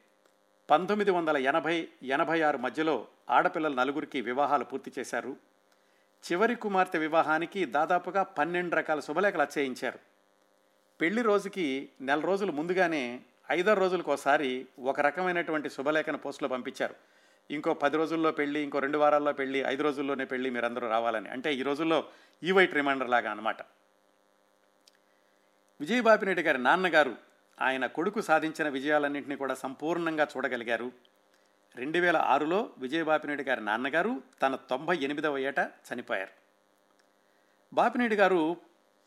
[0.71, 5.37] పంతొమ్మిది వందల ఎనభై ఎనభై ఆరు మధ్యలో ఆడపిల్లల నలుగురికి వివాహాలు పూర్తి చేశారు.
[6.25, 9.99] చివరి కుమార్తె వివాహానికి దాదాపుగా పన్నెండు రకాల శుభలేఖలు అచ్చయించారు
[11.01, 16.95] పెళ్ళి రోజుకి నెల రోజులు ముందుగానే ఐదారు రోజులకు ఒకసారి ఒక రకమైనటువంటి శుభలేఖను పోస్టులో పంపించారు.
[17.51, 21.29] ఇంకో పది రోజుల్లో పెళ్ళి ఇంకో రెండు వారాల్లో పెళ్ళి ఐదు రోజుల్లోనే పెళ్ళి మీరందరూ రావాలని.
[21.29, 22.05] అంటే ఈ రోజుల్లో
[22.43, 23.63] ఈ వైట్ రిమైండర్ లాగా అనమాట
[25.81, 27.28] విజయబాపిరెడ్డి గారి నాన్నగారు
[27.61, 30.93] ఆయన కొడుకు సాధించిన విజయాలన్నింటినీ కూడా సంపూర్ణంగా చూడగలిగారు.
[31.77, 36.31] రెండు వేల ఆరులో విజయబాపినేడు గారి నాన్నగారు తన తొంభై ఎనిమిదవ ఏట చనిపోయారు.
[37.75, 38.57] బాపినేడు గారు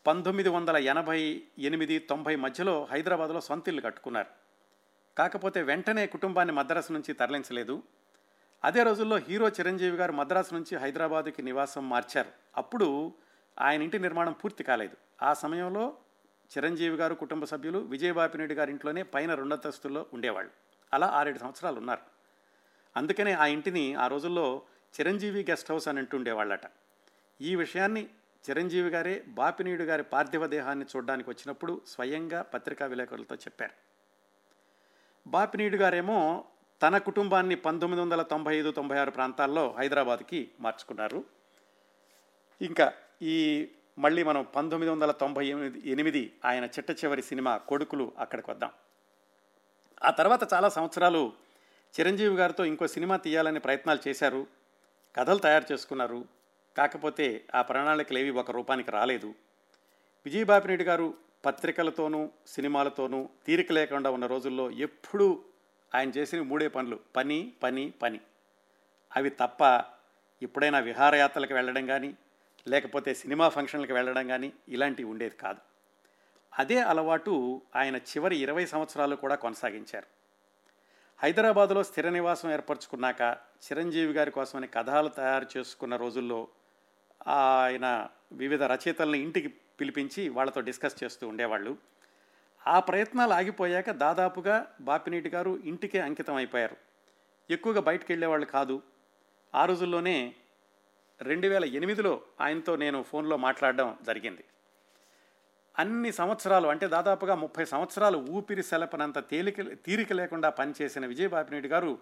[0.06, 4.26] పంతొమ్మిది వందల ఎనభై ఎనిమిది తొంభై మధ్యలో హైదరాబాద్లో సొంత ఇల్లు కట్టుకున్నారు.
[5.18, 7.82] కాకపోతే వెంటనే కుటుంబాన్ని మద్రాసు నుంచి తరలించలేదు.
[8.64, 12.28] అదే రోజుల్లో హీరో చిరంజీవి గారు మద్రాసు నుంచి హైదరాబాదుకి నివాసం మార్చారు.
[12.56, 13.12] అప్పుడు
[13.60, 14.96] ఆయన ఇంటి నిర్మాణం పూర్తి కాలేదు.
[15.22, 15.96] ఆ సమయంలో
[16.58, 20.50] చిరంజీవి గారు కుటుంబ సభ్యులు విజయబాపినేడు గారి ఇంట్లోనే పైన రెండంతస్తుల్లో ఉండేవాళ్ళు.
[20.92, 22.00] అలా ఆరేడు సంవత్సరాలు ఉన్నారు.
[22.96, 24.62] అందుకనే ఆ ఇంటిని ఆ రోజుల్లో
[25.00, 26.60] చిరంజీవి గెస్ట్ హౌస్ అని అంటుండేవాళ్ళట
[27.40, 28.08] ఈ విషయాన్ని
[28.50, 33.72] చిరంజీవి గారే బాపినీయుడు గారి పార్థివ దేహాన్ని చూడడానికి వచ్చినప్పుడు స్వయంగా పత్రికా విలేకరులతో చెప్పారు.
[35.26, 36.44] బాపినీయుడు గారేమో
[36.82, 41.24] తన కుటుంబాన్ని పంతొమ్మిది వందల తొంభై ఐదు తొంభై ఆరు ప్రాంతాల్లో హైదరాబాద్కి మార్చుకున్నారు.
[42.62, 42.92] ఇంకా
[43.22, 43.68] ఈ
[43.98, 48.70] మళ్ళీ మనం పంతొమ్మిది వందల తొంభై ఎనిమిది ఎనిమిది ఆయన చిట్ట చివరి సినిమా కొడుకులు అక్కడికి వద్దాం.
[50.04, 51.32] ఆ తర్వాత చాలా సంవత్సరాలు
[52.00, 54.46] చిరంజీవి గారితో ఇంకో సినిమా తీయాలని ప్రయత్నాలు చేశారు
[55.16, 56.24] కథలు తయారు చేసుకున్నారు
[56.76, 59.34] కాకపోతే ఆ ప్రణాళికలు ఏవి ఒక రూపానికి రాలేదు.
[60.24, 61.14] విజయబాపిరెడ్డి గారు
[61.44, 65.44] పత్రికలతోనూ సినిమాలతోనూ తీరిక లేకుండా ఉన్న రోజుల్లో ఎప్పుడూ
[65.94, 68.20] ఆయన చేసిన మూడే పనులు పని పని పని.
[69.16, 69.84] అవి తప్ప
[70.42, 72.14] ఎప్పుడైనా విహారయాత్రలకు వెళ్ళడం కానీ
[72.68, 75.58] లేకపోతే సినిమా ఫంక్షన్లకు వెళ్ళడం కానీ ఇలాంటివి ఉండేది కాదు.
[76.58, 80.06] అదే అలవాటు ఆయన చివరి ఇరవై సంవత్సరాలు కూడా కొనసాగించారు.
[81.22, 83.20] హైదరాబాదులో స్థిర నివాసం ఏర్పరచుకున్నాక
[83.64, 86.48] చిరంజీవి గారి కోసమని కథాలు తయారు చేసుకున్న రోజుల్లో
[87.28, 91.76] ఆయన వివిధ రచయితలను ఇంటికి పిలిపించి వాళ్ళతో డిస్కస్ చేస్తూ ఉండేవాళ్ళు.
[92.66, 96.76] ఆ ప్రయత్నాలు ఆగిపోయాక దాదాపుగా బాపినీటి గారు ఇంటికే అంకితం అయిపోయారు.
[97.50, 98.82] ఎక్కువగా బయటకు వెళ్ళేవాళ్ళు కాదు.
[99.54, 100.34] ఆ రోజుల్లోనే
[101.22, 104.44] రెండు వేల ఎనిమిదిలో ఆయనతో నేను ఫోన్లో మాట్లాడడం జరిగింది.
[105.78, 111.98] అన్ని సంవత్సరాలు అంటే దాదాపుగా ముప్పై సంవత్సరాలు ఊపిరి సెలపనంత తేలిక తీరిక లేకుండా పనిచేసిన విజయబాపినేటి గారు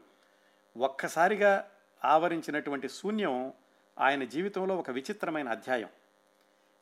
[0.76, 1.70] ఒక్కసారిగా
[2.04, 3.52] ఆవరించినటువంటి శూన్యం
[3.98, 5.88] ఆయన జీవితంలో ఒక విచిత్రమైన అధ్యాయం.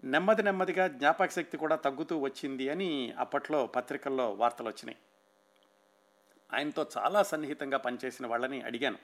[0.04, 4.98] నెమ్మది నెమ్మదిగా జ్ఞాపక శక్తి కూడా తగ్గుతూ వచ్చింది అని అప్పట్లో పత్రికల్లో వార్తలు వచ్చినాయి.
[6.52, 8.98] ఆయనతో చాలా సన్నిహితంగా పనిచేసిన వాళ్ళని అడిగాను.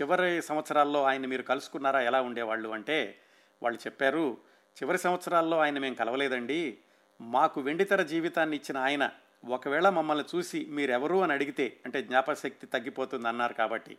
[0.00, 2.00] చివరి సంవత్సరాల్లో ఆయన మీరు కలుసుకున్నారా?
[2.00, 3.18] ఎలా ఉండేవాళ్ళు అంటే
[3.62, 4.38] వాళ్ళు చెప్పారు
[4.82, 6.78] చివరి సంవత్సరాల్లో ఆయన మేము కలవలేదండి.
[7.20, 9.10] మాకు వెండితెర జీవితాన్ని ఇచ్చిన ఆయన
[9.48, 13.98] ఒకవేళ మమ్మల్ని చూసి మీరెవరు అని అడిగితే అంటే జ్ఞాపశక్తి తగ్గిపోతుంది అన్నారు కాబట్టి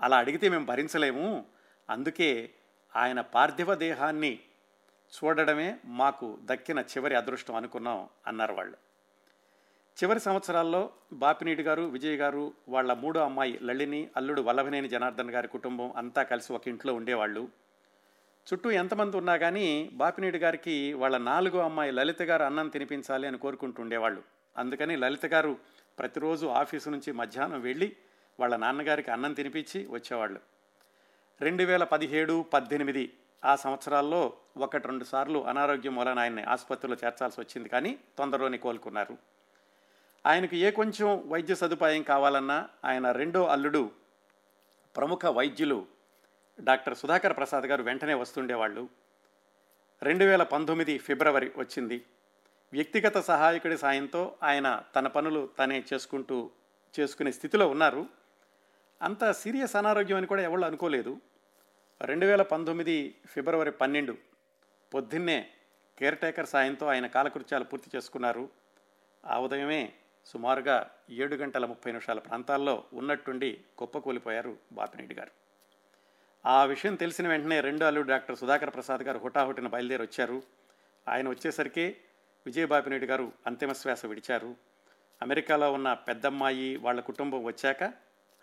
[0.00, 1.46] అలా అడిగితే మేము భరించలేము.
[1.90, 2.50] అందుకే
[2.96, 4.38] ఆయన పార్థివ దేహాన్ని
[5.14, 8.76] చూడడమే మాకు దక్కిన చివరి అదృష్టం అనుకున్నాం అన్నారు వాళ్ళు.
[10.02, 15.92] చివరి సంవత్సరాల్లో బాపినీటి గారు విజయ్ గారు వాళ్ళ మూడో అమ్మాయి లలిని అల్లుడు వల్లభనేని జనార్దన్ గారి కుటుంబం
[15.96, 17.48] అంతా కలిసి ఒక ఇంట్లో ఉండేవాళ్ళు.
[18.46, 24.22] చుట్టూ ఎంతమంది ఉన్నా కానీ బాపినీటి గారికి వాళ్ళ నాలుగో అమ్మాయి లలిత గారు అన్నం తినిపించాలి అని కోరుకుంటుండేవాళ్ళు
[24.56, 25.58] అందుకని లలిత గారు
[25.98, 27.96] ప్రతిరోజు ఆఫీసు నుంచి మధ్యాహ్నం వెళ్ళి
[28.40, 30.40] వాళ్ళ నాన్నగారికి అన్నం తినిపించి వచ్చేవాళ్ళు.
[31.40, 33.12] రెండు వేల పదిహేడు పద్దెనిమిది
[33.44, 39.33] ఆ సంవత్సరాల్లో ఒకటి రెండు సార్లు అనారోగ్యం వలన ఆయన్ని ఆసుపత్రిలో చేర్చాల్సి వచ్చింది కానీ తొందరలోనే కోలుకున్నారు.
[40.26, 43.90] ఆయనకు ఏ కొంచెం వైద్య సదుపాయం కావాలన్నా ఆయన రెండో అల్లుడు
[44.96, 45.86] ప్రముఖ వైద్యులు
[46.60, 48.88] డాక్టర్ సుధాకర్ ప్రసాద్ గారు వెంటనే వస్తుండేవాళ్ళు.
[50.02, 52.04] రెండు వేల పంతొమ్మిది ఫిబ్రవరి వచ్చింది.
[52.72, 56.50] వ్యక్తిగత సహాయకుడి సాయంతో ఆయన తన పనులు తనే చేసుకుంటూ
[57.00, 58.06] చేసుకునే స్థితిలో ఉన్నారు.
[59.02, 61.20] అంత సీరియస్ అనారోగ్యం అని కూడా ఎవరు అనుకోలేదు.
[62.00, 64.16] రెండు వేల పంతొమ్మిది ఫిబ్రవరి పన్నెండు
[64.94, 65.50] పొద్దున్నే
[65.98, 68.48] కేర్ టేకర్ సాయంతో ఆయన కాలకృత్యాలు పూర్తి చేసుకున్నారు.
[69.26, 69.92] ఆ ఉదయమే
[70.26, 75.30] సుమారుగా ఏడు గంటల ముప్పై నిమిషాల ప్రాంతాల్లో ఉన్నట్టుండి కుప్పకూలిపోయారు బాపినేడి గారు.
[76.46, 80.42] ఆ విషయం తెలిసిన వెంటనే రెండో అల్లుడు డాక్టర్ సుధాకర్ ప్రసాద్ గారు హుటాహుటిన బయలుదేరి వచ్చారు.
[81.08, 81.96] ఆయన వచ్చేసరికి
[82.46, 84.56] విజయబాపినేడి గారు అంతిమ శ్వాస విడిచారు.
[85.22, 87.84] అమెరికాలో ఉన్న పెద్దమ్మాయి వాళ్ళ కుటుంబం వచ్చాక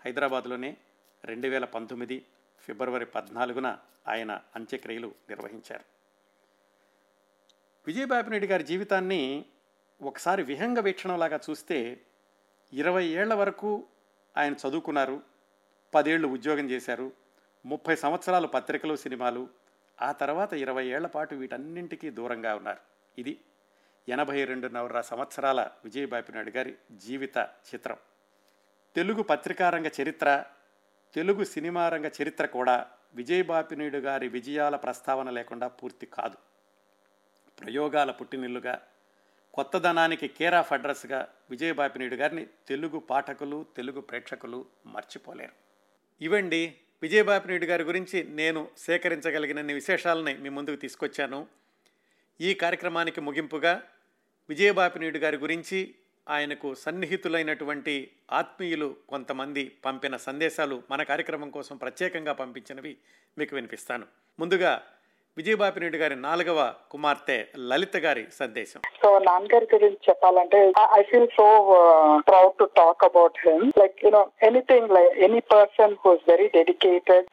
[0.05, 0.77] హైదరాబాద్లోనే
[1.25, 2.25] రెండు వేల పంతొమ్మిది
[2.59, 3.77] ఫిబ్రవరి పద్నాలుగున
[4.07, 5.83] ఆయన అంత్యక్రియలు నిర్వహించారు.
[7.87, 9.45] విజయబాపినేడి గారి జీవితాన్ని
[10.01, 12.01] ఒకసారి విహంగ వీక్షణంలాగా చూస్తే
[12.73, 13.87] ఇరవై ఏళ్ళ వరకు
[14.37, 15.21] ఆయన చదువుకున్నారు
[15.93, 17.11] పదేళ్ళు ఉద్యోగం చేశారు
[17.65, 19.49] ముప్పై సంవత్సరాలు పత్రికలు సినిమాలు
[20.01, 22.79] ఆ తర్వాత ఇరవై ఏళ్ళ పాటు వీటన్నింటికీ దూరంగా ఉన్నారు.
[23.17, 23.41] ఇది
[24.09, 27.97] ఎనభై రెండున్నర సంవత్సరాల విజయబాపినాయుడు గారి జీవిత చిత్రం.
[28.95, 30.43] తెలుగు పత్రికారంగ చరిత్ర
[31.13, 36.37] తెలుగు సినిమా రంగ చరిత్ర కూడా విజయబాపినీయుడు గారి విజయాల ప్రస్తావన లేకుండా పూర్తి కాదు.
[37.61, 38.81] ప్రయోగాల పుట్టినిల్లుగా
[39.53, 45.51] కొత్తదనానికి కేర్ ఆఫ్ అడ్రస్గా విజయబాపినీడు గారిని తెలుగు పాఠకులు తెలుగు ప్రేక్షకులు మర్చిపోలేరు.
[46.21, 51.47] ఇవండి విజయబాపినీడు గారి గురించి నేను సేకరించగలిగినన్ని విశేషాలని మీ ముందుకు తీసుకొచ్చాను.
[52.41, 53.83] ఈ కార్యక్రమానికి ముగింపుగా
[54.49, 55.95] విజయబాపినీడు గారి గురించి
[56.29, 62.97] ఆయనకు సన్నిహితులైనటువంటి ఆత్మీయులు కొంతమంది పంపిన సందేశాలు మన కార్యక్రమం కోసం ప్రత్యేకంగా పంపించినవి
[63.37, 64.07] మీకు వినిపిస్తాను.
[64.39, 64.83] ముందుగా
[65.37, 66.59] విజయబాపినాయుడు గారి నాలుగవ
[66.93, 67.35] కుమార్తె
[67.69, 68.79] లలిత గారి సందేశం.
[69.01, 70.59] సో నాన్నగారి గురించి చెప్పాలంటే
[70.97, 71.45] I feel so
[72.29, 76.47] proud to talk about him like you know anything like any person who is very
[76.57, 77.27] dedicated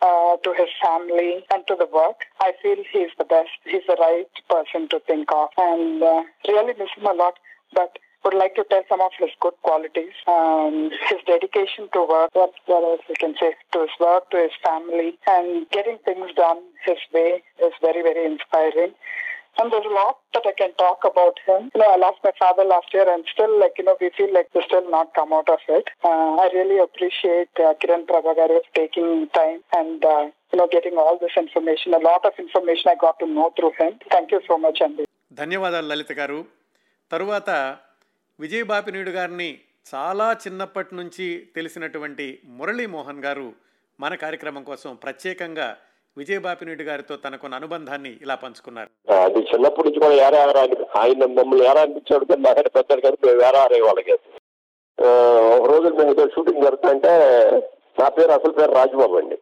[0.46, 4.38] to his family and to the work I feel he's the best he's the right
[4.54, 6.04] person to think of and
[6.50, 7.40] really miss him a lot
[7.72, 10.15] but would like to tell some of his good qualities.
[10.27, 14.37] Um, his dedication to work, what, what else we can say, to his work, to
[14.37, 18.93] his family, and getting things done his way is very, very inspiring.
[19.59, 21.69] And there's a lot that I can talk about him.
[21.75, 24.33] You know, I lost my father last year and still, like, you know, we feel
[24.33, 25.89] like we're still not come out of it.
[26.03, 31.19] Uh, I really appreciate uh, Kiran Prabhakar taking time and, uh, you know, getting all
[31.19, 31.93] this information.
[31.93, 33.99] A lot of information I got to know through him.
[34.09, 35.05] Thank you so much, Andy.
[35.41, 36.39] ధన్యవాదాలు లలిత గారు
[37.11, 37.49] తరువాత
[38.38, 39.50] విజయబాపినీయుడు గారిని
[39.86, 42.26] చాలా చిన్నప్పటి నుంచి తెలిసినటువంటి
[42.58, 43.46] మురళీమోహన్ గారు
[43.98, 45.68] మన కార్యక్రమం కోసం ప్రత్యేకంగా
[46.16, 48.90] విజయబాపినీయుడు గారితో తనకున్న అనుబంధాన్ని ఇలా పంచుకున్నారు.
[49.18, 50.40] అది చిన్నప్పటి నుంచి కూడా ఏరా
[51.00, 54.14] ఆయన మమ్మల్ని ఏరా అనిపించాడు కానీ పెద్దలు కానీ మేము ఏరా ఆరే వాళ్ళకి
[54.98, 55.08] ఆ,
[55.56, 57.12] ఒక రోజు మేము ఏదో షూటింగ్ జరుగుతుంటే
[57.98, 59.36] నా పేరు అసలు పేరు రాజబాబు అండి.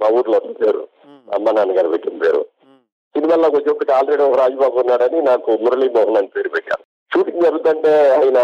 [0.00, 0.80] మా ఊర్లో అసలు పేరు.
[1.28, 2.40] అమ్మ నాన్నగారు పెట్టిన పేరు.
[2.64, 2.80] ఉమ్,
[3.14, 6.84] సినిమాలో వచ్చి ఆల్రెడీ ఒక రాజబాబు ఉన్నాడని నాకు మురళీమోహన్ అని పేరు పెట్టారు.
[7.16, 8.38] షూటింగ్ జరుగుతుంటే ఆయన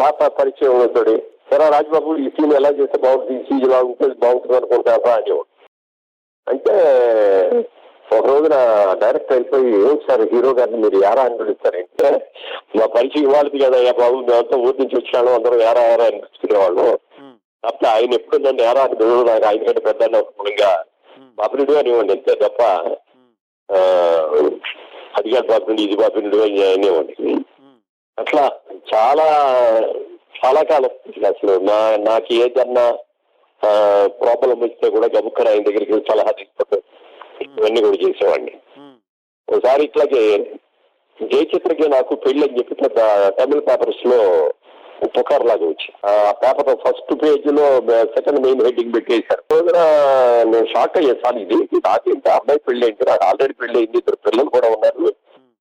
[0.00, 1.14] పాత పరిచయం తోడి
[1.50, 3.34] సరే రాజబాబు ఈ సీన్ ఎలా చేస్తే బాగుంటుంది?
[3.34, 5.44] ఈ సీన్ ఇలా ఉంటుంది బాగుంటుంది అనుకుంటారా అనేవాడు.
[6.46, 6.74] అంటే
[8.06, 8.56] ఒక రోజున
[9.02, 12.08] డైరెక్ట్ అయిపోయి ఏం సార్ హీరో గారిని మీరు యారా అని పిలుస్తారంటే
[12.78, 16.86] మా పరిచయం ఇవ్వాలి కదా అయ్యా బాబు మేమంతా ఊరి నుంచి వచ్చాను అందరూ యారా యారా అని పిలుచుకునేవాళ్ళు
[17.64, 20.22] అప్పుడు ఆయన ఎప్పుడు నన్ను యారా అని పిలవదు నాకు ఆయన కంటే పెద్ద
[21.38, 22.62] బాపినుడు అనేవాడిని అంతే తప్ప
[25.14, 27.34] అది కాదు ఇది బాపినుడు అని అనేవాడిని
[28.18, 28.44] అట్లా
[28.92, 29.26] చాలా
[30.38, 30.92] చాలా కాలం
[31.30, 31.52] అసలు.
[31.68, 31.76] నా
[32.08, 32.84] నాకు ఏదన్నా
[34.22, 36.82] ప్రాబ్లం వస్తే కూడా గబుక్కన ఆయన దగ్గరికి సలహా తీసుకుంటాం
[37.56, 38.54] ఇవన్నీ కూడా చేసేవాడిని.
[39.48, 40.22] ఒకసారి ఇట్లాగే
[41.18, 43.00] జయచిత్రకి నాకు పెళ్ళి అని చెప్పి పెద్ద
[43.38, 44.20] తమిళ పేపర్స్లో
[45.14, 47.64] పుకార్ లాగా వచ్చి ఆ పేపర్ ఫస్ట్ పేజ్లో
[48.14, 49.42] సెకండ్ మెయిన్ హెడ్డింగ్ పెట్టేశారు.
[49.52, 49.78] రోజున
[50.50, 54.50] నేను షాక్ అయ్యే సార్ ఇది నాకేంటి అబ్బాయి పెళ్ళి అయింది నాకు ఆల్రెడీ పెళ్ళి అయింది ఇద్దరు పిల్లలు
[54.56, 55.06] కూడా ఉన్నారు.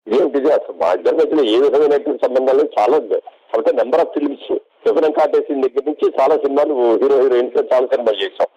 [0.08, 3.20] ఇదేంటిది అసలు మా ఇద్దరి మధ్యన ఏ విధమైనటువంటి సంబంధాలు చాలా ఉంది
[3.52, 4.50] కాబట్టి నెంబర్ ఆఫ్ ఫిల్మ్స్
[4.84, 8.50] శివనం కాటేసిన దగ్గర నుంచి చాలా సినిమాలు హీరో హీరోయిన్స్ చాలా సినిమాలు చేశాం.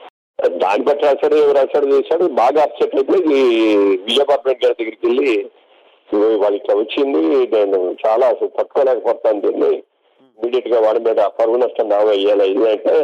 [0.58, 3.40] దాన్ని బట్టి రాశాడు రాశాడు చేశాడు బాగా అప్సెట్ అయిపోయి
[4.06, 5.30] విజయపార్ట్మెంట్ గారి దగ్గరికి వెళ్ళి
[6.08, 7.22] "ఇదిగో వాళ్ళు ఇట్లా వచ్చింది
[7.54, 9.72] నేను చాలా అసలు తట్టుకోలేకపోతాను దీన్ని.
[10.40, 12.94] ఇమీడియట్గా వాడి మీద పరువు నష్టం దావా వేయాలి ఇది అంటే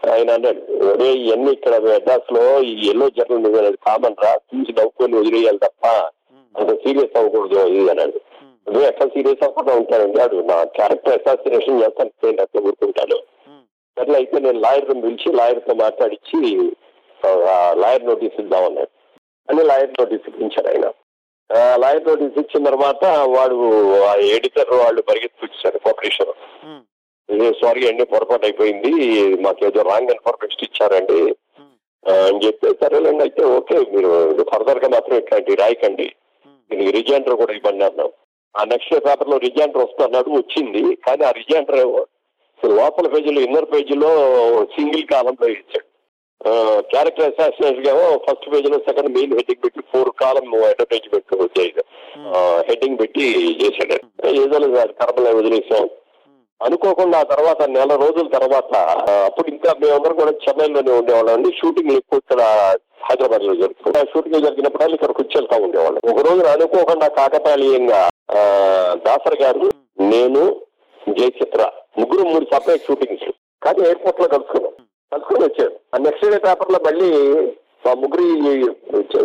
[0.00, 5.60] ఆయన అన్నాడు ఒరే ఇవన్నీ ఇక్కడ మెడ్రాస్లో ఈ ఎల్లో జర్నల్ మీద కామన్ రా చూసి నవ్వుకొని వదిలేయాలి
[5.64, 5.84] తప్ప
[6.54, 8.18] అంత సీరియస్ అవ్వకూడదు ఇది అన్నాడు.
[8.66, 12.10] నువ్వు ఎట్లా సీరియస్ అవ్వకుండా ఉంటానండి అడు నా క్యారెక్టర్ అసాసినేషన్ చేస్తాను
[12.44, 13.16] అట్లా ఊరుకుంటాను.
[13.48, 13.64] ఉమ్,
[13.96, 16.38] అట్లా అయితే నేను లాయర్ని పిలిచి లాయర్తో మాట్లాడించి
[17.82, 18.92] లాయర్ నోటీస్ ఇద్దామన్నాడు
[19.48, 20.86] అని లాయర్ నోటీస్ ఇప్పించారు ఆయన.
[21.52, 23.56] లాయర్ నోటీస్ ఇచ్చిన తర్వాత వాడు
[24.04, 26.32] ఆ ఎడిటర్ వాళ్ళు పరిగెత్తిపించారు పబ్లిషర్
[27.62, 28.92] సారీ అండి పొరపాటు అయిపోయింది.
[29.40, 31.36] మాకేదో రాంగ్ ఇన్ఫర్మేషన్ ఇచ్చారండి.
[32.06, 34.10] అని చెప్పి సరేలేండి అయితే ఓకే మీరు
[34.42, 36.14] ఫర్దర్గా మాత్రం ఇట్లాంటి రాయకండి.
[36.70, 38.10] దీనికి రిజాండర్ కూడా ఇవ్వండి అన్నాం.
[38.56, 40.96] ఆ నెక్స్ట్ పేపర్లో రిజాండర్ వస్తున్నాడు వచ్చింది.
[40.96, 42.08] కానీ ఆ రిజాండర్
[42.64, 44.10] లోపల పేజీలో ఇన్నర్ పేజీలో
[44.64, 45.86] సింగిల్ కాలంలో ఇచ్చాడు.
[46.90, 51.70] క్యారెక్టర్ అసాసినేషన్ ఏమో ఫస్ట్ పేజీలో సెకండ్ మెయిన్ హెడ్డింగ్ పెట్టి ఫోర్ కాలం అడ్వర్టైజ్మెంట్ వచ్చాయి
[52.68, 53.26] హెడ్డింగ్ పెట్టి
[53.62, 53.96] చేశాడు.
[54.40, 55.86] ఏదో లేదు అది కర్మలే వదిలేసాం.
[56.60, 58.70] అనుకోకుండా ఆ తర్వాత నెల రోజుల తర్వాత
[59.04, 61.50] ఆ, అప్పుడు ఇంకా మేమందరం కూడా చెన్నైలోనే ఉండేవాళ్ళం అండి.
[61.58, 62.42] షూటింగ్ ఎక్కువ ఇక్కడ
[63.06, 66.00] హైదరాబాద్లో జరుగుతుంది షూటింగ్ జరిగినప్పుడు ఇక్కడికి వచ్చి వెళ్తా ఉండేవాళ్ళం.
[66.12, 68.02] ఒక రోజు అనుకోకుండా కాకతాళీయంగా
[68.34, 68.40] ఆ,
[69.06, 69.66] దాసర్ గారు
[70.12, 70.42] నేను
[71.02, 71.62] జయచిత్ర
[71.98, 73.28] ముగ్గురు మూడు సపరేట్ షూటింగ్స్
[73.62, 74.73] కానీ ఎయిర్పోర్ట్లో కలుసుకున్నాం.
[75.14, 75.74] కలుసుకుని వచ్చారు.
[75.94, 77.10] ఆ నెక్స్ట్ డే పేపర్లో మళ్ళీ
[77.84, 78.26] మా ముగ్గురి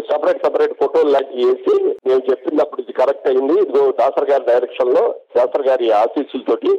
[0.09, 1.73] సపరేట్ సపరేట్ ఫోటోలు లాంటి వేసి
[2.07, 3.55] మేము చెప్పినప్పుడు ఇది కరెక్ట్ అయింది.
[3.63, 5.03] ఇదిగో దాసర్ గారి డైరెక్షన్లో
[5.37, 6.71] దాసర్ గారి ఆశీస్సులతోటి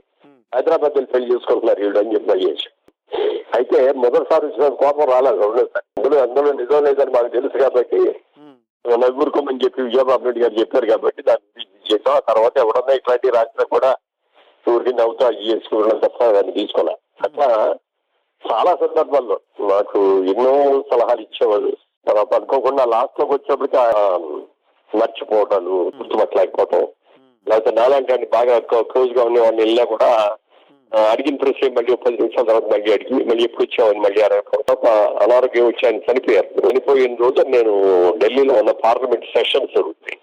[0.53, 2.69] హైదరాబాద్ వెళ్ళి పెళ్ళి చేసుకుంటున్నారు వీళ్ళు అని చెప్పి అయ్యేసి
[3.59, 5.39] అయితే మొదటిసారి వచ్చిన కోపం రాలేదు.
[5.45, 5.85] రెండోసారి.
[5.99, 8.01] అందులో అందులో నిజం లేదని మాకు తెలుసు కాబట్టి
[8.85, 13.91] నవ్వురుకోమని చెప్పి విజయబాబు రెడ్డి గారు చెప్పారు కాబట్టి దాన్ని చేసాం ఆ తర్వాత ఎవడన్నా ఇట్లాంటి రాసినా కూడా
[14.67, 16.95] ఊరికి నవ్వుతూ చేసుకోవడం తప్ప దాన్ని తీసుకోలే
[17.27, 17.49] అట్లా
[18.43, 19.37] చాలా సందర్భాల్లో.
[19.73, 19.99] నాకు
[20.33, 20.53] ఎన్నో
[20.91, 21.73] సలహాలు ఇచ్చేవాళ్ళు
[22.07, 23.79] తర్వాత అనుకోకుండా లాస్ట్లోకి వచ్చేప్పటికి
[25.01, 26.87] మర్చిపోవటాలు గుర్తుపట్టలేకపోవటం.
[27.47, 28.55] లేకపోతే నాలాంటి వాడిని బాగా
[28.93, 30.11] క్లోజ్గా ఉన్నవాడిని వెళ్ళినా కూడా
[31.11, 34.61] అడిగిన ప్రశ్న మళ్ళీ పది నిమిషాల తర్వాత మళ్ళీ అడిగి మళ్ళీ ఎప్పుడు వచ్చామని మళ్ళీ అడగటం.
[35.25, 37.75] అనారోగ్యం వచ్చి ఆయన చనిపోయారు చనిపోయిన రోజు నేను
[38.19, 40.19] ఢిల్లీలో ఉన్న పార్లమెంట్ సెషన్స్ జరుగుతాయి.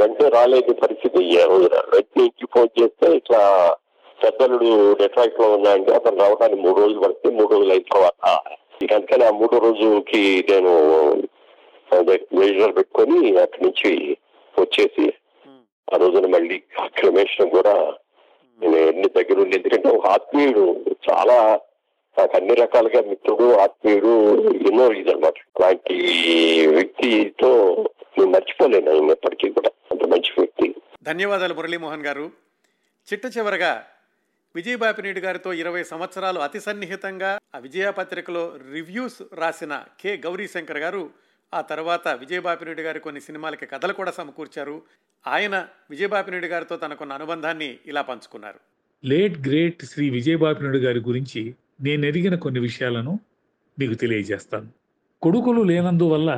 [0.00, 1.76] వెంటనే రాలేని పరిస్థితి ఈ రోజున.
[1.94, 3.40] వెంటనే ఇంటికి ఫోన్ చేస్తే ఇట్లా
[4.22, 4.68] పెద్దలుడు
[5.00, 8.28] డెట్రాయిట్లో ఉన్నాయంటే అతను రావడానికి మూడు రోజులు పడితే మూడు రోజులు అయిన తర్వాత.
[8.94, 10.72] అందుకని ఆ మూడో రోజుకి నేను
[12.38, 14.16] మెజర్ పెట్టుకొని అక్కడి నుంచి
[14.60, 15.04] వచ్చేసి
[15.94, 17.74] ఆ రోజున మళ్ళీ క్రమేషన్ కూడా
[18.60, 20.64] నేను ఎన్ని దగ్గర ఉండి ఎందుకంటే ఒక ఆత్మీయుడు
[21.08, 21.60] చాలా
[22.16, 24.12] నాకు అన్ని రకాలుగా మిత్రుడు ఆత్మీయుడు
[24.68, 25.34] ఎన్నో ఇదన్నమాట.
[25.58, 25.96] అలాంటి
[26.66, 27.50] వ్యక్తితో
[28.18, 29.70] నేను మర్చిపోలేను ఆయన ఎప్పటికీ కూడా.
[29.90, 30.74] అంత మంచి వ్యక్తి.
[31.02, 32.26] ధన్యవాదాలు మురళీమోహన్ గారు.
[33.08, 33.72] చిట్ట చివరగా
[34.56, 40.16] విజయబాపినేడు గారితో ఇరవై సంవత్సరాలు అతి సన్నిహితంగా ఆ విజయ పత్రికలో రివ్యూస్ రాసిన కె.
[40.16, 41.10] గౌరీశంకర్ గారు
[41.54, 44.82] ఆ తర్వాత విజయబాపినేడు గారి కొన్ని సినిమాలకి కథలు కూడా సమకూర్చారు.
[45.26, 48.60] ఆయన విజయబాపినేడు గారితో తనకున్న అనుబంధాన్ని ఇలా పంచుకున్నారు.
[49.04, 53.18] లేట్ గ్రేట్ శ్రీ విజయబాపినుడు గారి గురించి నేను ఎరిగిన కొన్ని విషయాలను
[53.78, 54.68] మీకు తెలియజేస్తాను.
[55.22, 56.30] కొడుకులు లేనందువల్ల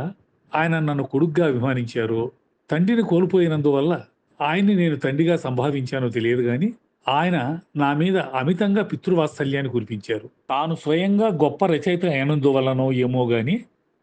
[0.52, 2.32] ఆయన నన్ను కొడుగ్గా అభిమానించారో
[2.70, 3.92] తండ్రిని కోల్పోయినందువల్ల
[4.40, 6.68] ఆయన్ని నేను తండ్రిగా సంభావించానో తెలియదు కానీ
[7.06, 7.36] ఆయన
[7.76, 10.26] నా మీద అమితంగా పితృవాత్సల్యాన్ని కురిపించారు.
[10.50, 13.54] తాను స్వయంగా గొప్ప రచయిత అయినందువలనో ఏమో గాని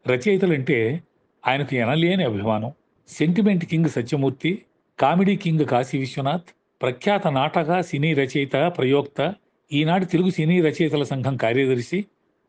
[0.06, 0.78] రచయితలంటే
[1.44, 2.70] ఆయనకు ఎనలేని అభిమానం.
[3.08, 4.50] Sentiment king Satyamurthy
[4.98, 6.48] comedy king Kasi Viswanath
[6.80, 9.20] ప్రఖ్యాత నాటక సినీ రచయిత ప్రయోక్త
[9.70, 11.98] ఈనాటి తెలుగు సినీ రచయితల సంఘం కార్యదర్శి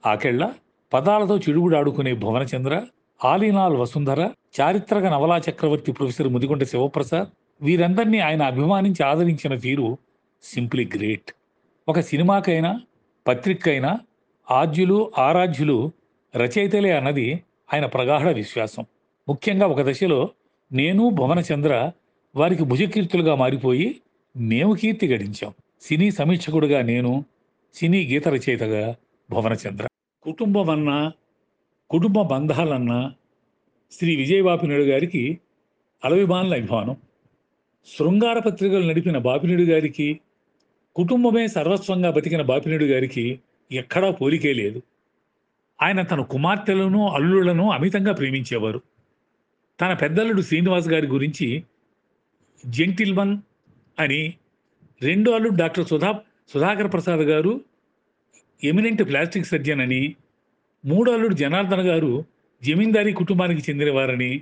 [0.04, 0.44] ఆకెళ్ళ
[0.92, 2.74] పదాలతో చిడుగుడాడుకునే భువనచంద్ర
[3.20, 4.22] ఆలీనాల్ వసుంధర
[4.60, 7.30] చారిత్రక నవలా చక్రవర్తి ప్రొఫెసర్ ముదిగొండ శివప్రసాద్
[7.62, 9.88] వీరందరినీ ఆయన అభిమానించి ఆదరించిన తీరు
[10.44, 11.32] సింప్లీ గ్రేట్.
[11.90, 12.82] ఒక సినిమాకైనా
[13.28, 14.00] పత్రికైనా
[14.52, 15.92] ఆద్యులు ఆరాధ్యులు
[16.36, 18.86] రచయితలే అన్నది ఆయన ప్రగాఢ విశ్వాసం.
[19.30, 20.30] ముఖ్యంగా ఒక దశలో
[20.72, 21.92] నేను భువనచంద్ర
[22.36, 24.02] వారికి భుజకీర్తులుగా మారిపోయి
[24.38, 25.54] మేము కీర్తి గడించాం.
[25.82, 27.26] సినీ సమీక్షకుడుగా నేను
[27.74, 28.96] సినీ గీత రచయితగా
[29.32, 29.88] భువనచంద్ర.
[30.24, 31.12] కుటుంబం అన్నా
[31.90, 33.14] కుటుంబ బంధాలన్నా
[33.92, 35.40] శ్రీ విజయబాపినాయుడు గారికి
[36.06, 36.98] అలవిమానుల అభిమానం.
[37.98, 40.20] శృంగార పత్రికలు నడిపిన బాపినుడు గారికి
[40.98, 43.40] కుటుంబమే సర్వస్వంగా బతికిన బాపినుడు గారికి
[43.72, 44.82] ఎక్కడా పోలికే లేదు.
[45.82, 48.82] ఆయన తన కుమార్తెలను అల్లుళ్ళను అమితంగా ప్రేమించేవారు.
[49.82, 51.64] తన పెద్దల్లుడు శ్రీనివాస్ గారి గురించి
[52.66, 53.38] జెంటిల్మన్
[54.00, 54.34] అని
[55.02, 56.20] రెండో అల్లుడు డాక్టర్ సుధా
[56.54, 57.62] సుధాకర్ ప్రసాద్ గారు
[58.64, 60.16] ఎమినెంట్ ప్లాస్టిక్ సర్జన్ అని
[60.86, 62.26] మూడో అల్లుడు జనార్దన్ గారు
[62.64, 64.42] జమీందారీ కుటుంబానికి చెందినవారని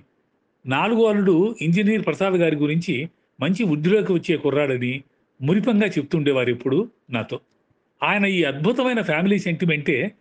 [0.66, 5.04] నాలుగో అల్లుడు ఇంజనీర్ ప్రసాద్ గారి గురించి మంచి వృద్ధిలోకి వచ్చే కుర్రాడని
[5.42, 7.40] మురిపంగా చెప్తుండేవారు ఎప్పుడు నాతో.
[8.04, 10.12] ఆయన ఈ అద్భుతమైన ఫ్యామిలీ సెంటిమెంటే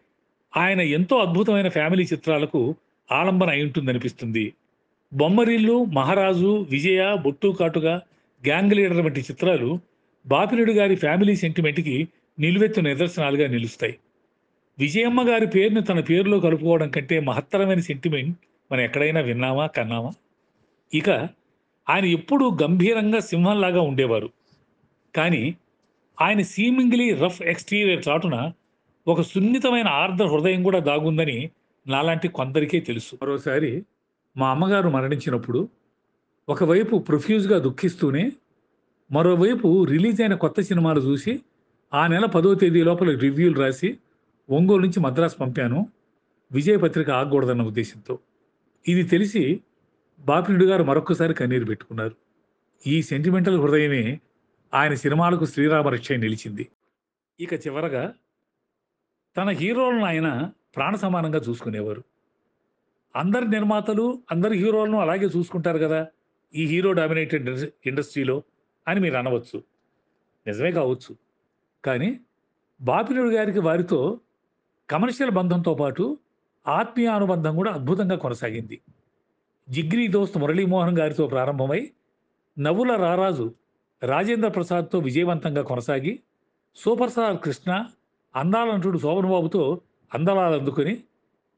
[0.57, 2.75] ఆయన ఎంతో అద్భుతమైన ఫ్యామిలీ చిత్రాలకు
[3.12, 4.53] ఆలంబన అయి ఉంటుందనిపిస్తుంది
[5.15, 8.01] బొమ్మరిల్లు మహారాజు విజయ బొట్టు కాటుగా
[8.47, 9.79] గ్యాంగ్ లీడర్ వంటి చిత్రాలు
[10.27, 12.09] బాపినుడు గారి ఫ్యామిలీ సెంటిమెంట్కి
[12.39, 13.99] నిలువెత్తు నిదర్శనాలుగా నిలుస్తాయి.
[14.79, 18.39] విజయమ్మ గారి పేరును తన పేరులో కలుపుకోవడం కంటే మహత్తరమైన సెంటిమెంట్
[18.73, 20.12] మనం ఎక్కడైనా విన్నామా కన్నామా?
[20.95, 21.11] ఇక
[21.91, 24.31] ఆయన ఎప్పుడూ గంభీరంగా సింహంలాగా ఉండేవారు.
[25.17, 25.57] కానీ
[26.23, 28.53] ఆయన సీమింగ్లీ రఫ్ ఎక్స్టీరియర్ చాటున
[29.09, 31.51] ఒక సున్నితమైన ఆర్ద్ర హృదయం కూడా దాగుందని
[31.87, 33.19] నాలాంటి కొందరికే తెలుసు.
[33.23, 33.85] మరోసారి
[34.37, 35.69] మా అమ్మగారు మరణించినప్పుడు
[36.49, 38.33] ఒకవైపు ప్రొఫ్యూజ్గా దుఃఖిస్తూనే
[39.12, 41.41] మరోవైపు రిలీజ్ అయిన కొత్త సినిమాలు చూసి
[41.95, 43.99] ఆ నెల పదో తేదీ లోపల రివ్యూలు రాసి
[44.51, 45.87] ఒంగోలు నుంచి మద్రాసు పంపాను.
[46.53, 48.19] విజయ పత్రిక ఆగకూడదన్న ఉద్దేశంతో.
[48.89, 49.61] ఇది తెలిసి
[50.21, 52.15] బాపినుడు గారు మరొక్కసారి కన్నీరు పెట్టుకున్నారు.
[52.87, 54.21] ఈ సెంటిమెంటల్ హృదయమే
[54.75, 56.68] ఆయన సినిమాలకు శ్రీరామ రక్ష నిలిచింది.
[57.41, 58.14] ఇక చివరగా
[59.37, 62.03] తన హీరోలను ఆయన ప్రాణ సమానంగా చూసుకునేవారు.
[63.16, 66.07] అందరి నిర్మాతలు అందరి హీరోలను అలాగే చూసుకుంటారు కదా
[66.55, 68.43] ఈ హీరో డామినేటెడ్ ఇండస్ట్రీలో
[68.89, 69.62] అని మీరు అనవచ్చు.
[70.47, 71.16] నిజమే కావచ్చు.
[71.85, 72.20] కానీ
[72.81, 74.20] బాపినుడు గారికి వారితో
[74.91, 76.18] కమర్షియల్ బంధంతో పాటు
[76.68, 78.81] ఆత్మీయ అనుబంధం కూడా అద్భుతంగా కొనసాగింది.
[79.68, 81.91] జిగ్రీ దోస్త్ మురళీమోహన్ గారితో ప్రారంభమై
[82.59, 83.55] నవ్వుల రారాజు
[84.05, 86.20] రాజేంద్ర ప్రసాద్తో విజయవంతంగా కొనసాగి
[86.76, 87.84] సూపర్ స్టార్ కృష్ణ
[88.36, 89.80] అందాలంటుడు శోభన్ బాబుతో
[90.14, 91.00] అందలాలు అందుకుని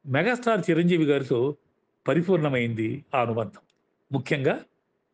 [0.06, 1.56] మెగాస్టార్ చిరంజీవి గారితో
[2.08, 3.60] పరిపూర్ణమైంది ఆ అనుబంధం.
[4.12, 4.60] ముఖ్యంగా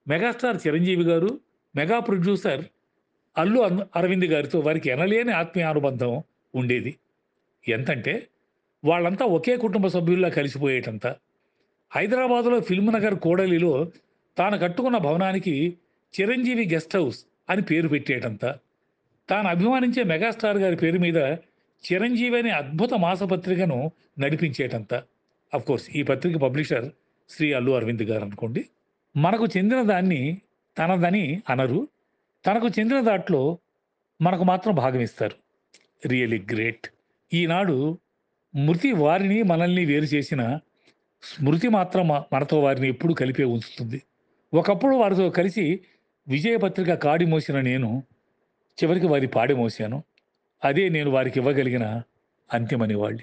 [0.08, 1.40] మెగాస్టార్ చిరంజీవి గారు
[1.76, 2.64] మెగా ప్రొడ్యూసర్
[3.38, 3.60] అల్లు
[3.96, 6.22] అరవింద్ గారితో వారికి ఎనలేని ఆత్మీయ అనుబంధం
[6.54, 6.96] ఉండేది.
[7.68, 8.26] ఎంతంటే
[8.84, 11.06] వాళ్ళంతా ఒకే కుటుంబ సభ్యుల్లా కలిసిపోయేటంత.
[11.92, 13.90] హైదరాబాదులో ఫిల్మ్ నగర్ కోడలిలో
[14.38, 15.76] తాను కట్టుకున్న భవనానికి
[16.20, 18.44] చిరంజీవి గెస్ట్ హౌస్ అని పేరు పెట్టేటంత.
[19.28, 21.16] తాను అభిమానించే మెగాస్టార్ గారి పేరు మీద
[21.92, 24.94] చిరంజీవి అనే అద్భుత మాసపత్రికను నడిపించేటంత.
[25.66, 26.90] కోర్స్ ఈ పత్రిక పబ్లిషర్
[27.30, 28.64] శ్రీ అల్లు అరవింద్ గారు అనుకోండి.
[29.16, 30.40] మనకు చెందిన దాన్ని
[30.78, 31.88] తనదని అనరు.
[32.46, 33.58] తనకు చెందిన దాంట్లో
[34.22, 35.36] మనకు మాత్రం భాగం ఇస్తారు.
[36.08, 36.88] రియలీ గ్రేట్
[37.34, 37.98] ఈనాడు
[38.54, 40.58] మృతి వారిని మనల్ని వేరు చేసిన
[41.22, 44.02] స్మృతి మాత్రం మనతో వారిని ఎప్పుడూ కలిపే ఉంచుతుంది.
[44.54, 45.80] ఒకప్పుడు వారితో కలిసి
[46.28, 48.02] విజయపత్రిక కాడి మోసిన నేను
[48.82, 50.02] చివరికి వారి పాడి మోసాను.
[50.64, 52.02] అదే నేను వారికి ఇవ్వగలిగిన
[52.52, 53.18] అంతిమ నివాళి